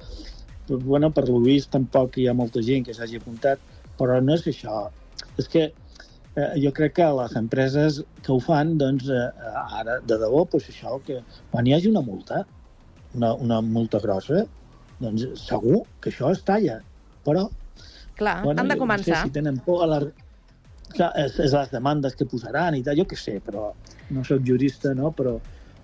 [0.69, 3.63] bueno, per vist tampoc hi ha molta gent que s'hagi apuntat,
[3.99, 4.89] però no és això.
[5.39, 9.29] És que eh, jo crec que les empreses que ho fan, doncs, eh,
[9.81, 11.21] ara, de debò, doncs això, que
[11.53, 12.45] quan hi hagi una multa,
[13.15, 14.45] una, una multa grossa,
[14.99, 16.81] doncs segur que això es talla.
[17.27, 17.49] Però,
[18.19, 19.15] Clar, han de començar.
[19.15, 20.01] No sé si tenen por a la...
[20.89, 23.69] Clar, és, és les demandes que posaran i tal, jo què sé, però
[24.15, 25.13] no sóc jurista, no?
[25.17, 25.37] Però,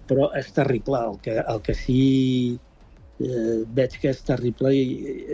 [0.09, 1.03] però és terrible.
[1.11, 1.99] El que, el que sí
[3.21, 4.87] eh, veig que és terrible i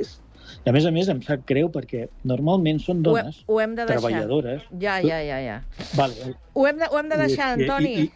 [0.02, 0.18] és...
[0.64, 3.74] I a més a més em sap greu perquè normalment són Ho, dones ho hem
[3.74, 4.00] de deixar.
[4.00, 4.62] treballadores.
[4.78, 5.62] Ja, ja, ja, ja.
[5.96, 6.34] Vale.
[6.52, 7.94] Ho hem de, ho hem de deixar, I- i- Antoni.
[8.04, 8.12] i-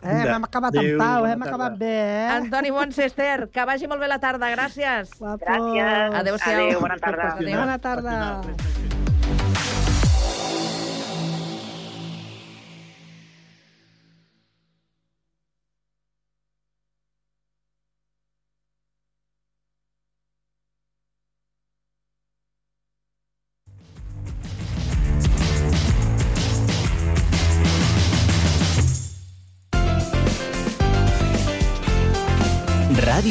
[0.00, 1.54] Eh, hem acabat en Adéu, pau, bona hem tarda.
[1.54, 2.28] acabat bé, eh?
[2.30, 4.46] Antoni Montse-Ester, que vagi molt bé la tarda.
[4.54, 5.10] Gràcies.
[5.18, 6.14] Gràcies.
[6.14, 6.66] Adéu-siau.
[6.68, 7.32] Adéu, bona tarda.
[7.32, 7.58] Adéu.
[7.58, 8.77] Bona tarda.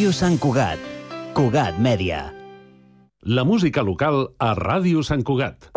[0.07, 0.83] Ràdio Sant Cugat.
[1.35, 2.19] Cugat Mèdia.
[3.27, 5.67] La música local a Ràdio Sant Cugat.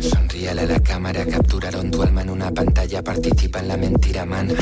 [0.00, 4.56] Sonríale a la cámara, capturaron tu alma en una pantalla, participa en la mentira, man.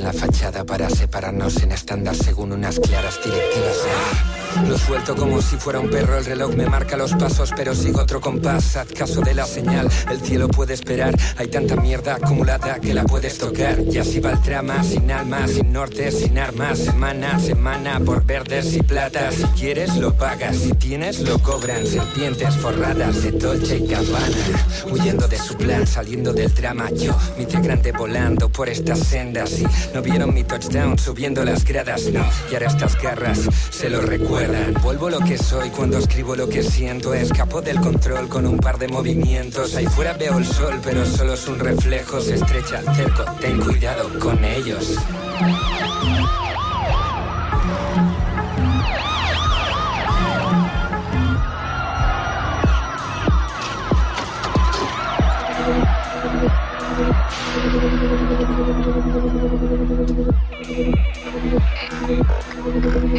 [0.00, 4.39] Venden la fachada para separarnos en estándar según unas claras directivas.
[4.68, 8.00] Lo suelto como si fuera un perro, el reloj me marca los pasos, pero sigo
[8.00, 8.76] otro compás.
[8.76, 11.14] Haz caso de la señal, el cielo puede esperar.
[11.36, 13.78] Hay tanta mierda acumulada que la puedes tocar.
[13.80, 16.78] Y así va el trama, sin alma, sin norte, sin armas.
[16.78, 19.34] Semana semana por verdes y platas.
[19.34, 20.56] Si quieres, lo pagas.
[20.56, 21.86] Si tienes, lo cobran.
[21.86, 24.90] Serpientes forradas de Dolce y Gabbana.
[24.90, 26.90] Huyendo de su plan, saliendo del drama.
[26.90, 29.58] Yo, mi grande volando por estas sendas.
[29.58, 32.04] Y no vieron mi touchdown subiendo las gradas.
[32.12, 33.40] No, y ahora estas garras
[33.70, 34.00] se lo
[34.82, 37.12] Vuelvo lo que soy cuando escribo lo que siento.
[37.12, 39.74] Escapo del control con un par de movimientos.
[39.74, 42.20] Ahí fuera veo el sol, pero solo es un reflejo.
[42.20, 44.96] Se estrecha el cerco, ten cuidado con ellos.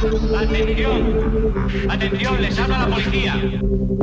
[0.00, 1.54] Atención,
[1.90, 3.34] atención, les habla la policía.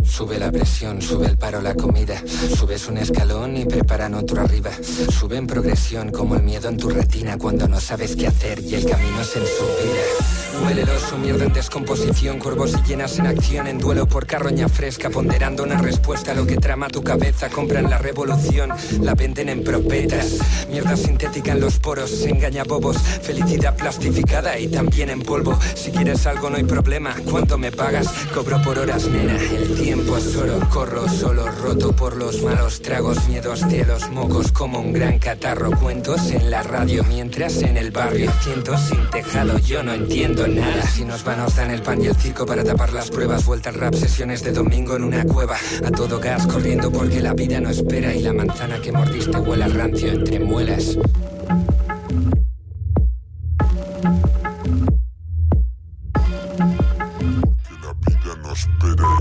[0.03, 2.21] Sube la presión, sube el paro, la comida.
[2.55, 4.69] Subes un escalón y preparan otro arriba.
[5.09, 8.75] Sube en progresión como el miedo en tu retina cuando no sabes qué hacer y
[8.75, 10.37] el camino es en subida.
[10.63, 15.09] Huélelo su mierda en descomposición, corvos y llenas en acción, en duelo por carroña fresca,
[15.09, 17.49] ponderando una respuesta a lo que trama tu cabeza.
[17.49, 18.71] Compran la revolución,
[19.01, 20.37] la venden en propetas.
[20.69, 25.59] Mierda sintética en los poros, se engaña bobos, felicidad plastificada y también en polvo.
[25.87, 27.15] Si quieres algo, no hay problema.
[27.31, 28.09] ¿Cuánto me pagas?
[28.33, 29.41] Cobro por horas, nena.
[29.41, 34.81] El tiempo es oro, corro solo, roto por los malos tragos, miedos, cielos, mocos, como
[34.81, 35.71] un gran catarro.
[35.71, 39.59] Cuentos en la radio, mientras en el barrio, cientos sin tejado.
[39.59, 40.81] Yo no entiendo nada.
[40.81, 43.45] Si nos van, nos dan el pan y el circo para tapar las pruebas.
[43.45, 45.55] Vuelta al rap, sesiones de domingo en una cueva.
[45.85, 49.63] A todo gas corriendo porque la vida no espera y la manzana que mordiste huele
[49.63, 50.97] a rancio entre muelas.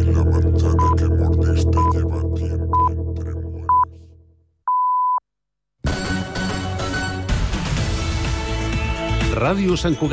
[0.05, 3.33] La manzana que mordiste lleva tiempo entre
[9.37, 10.05] Ràdio Sant Cugat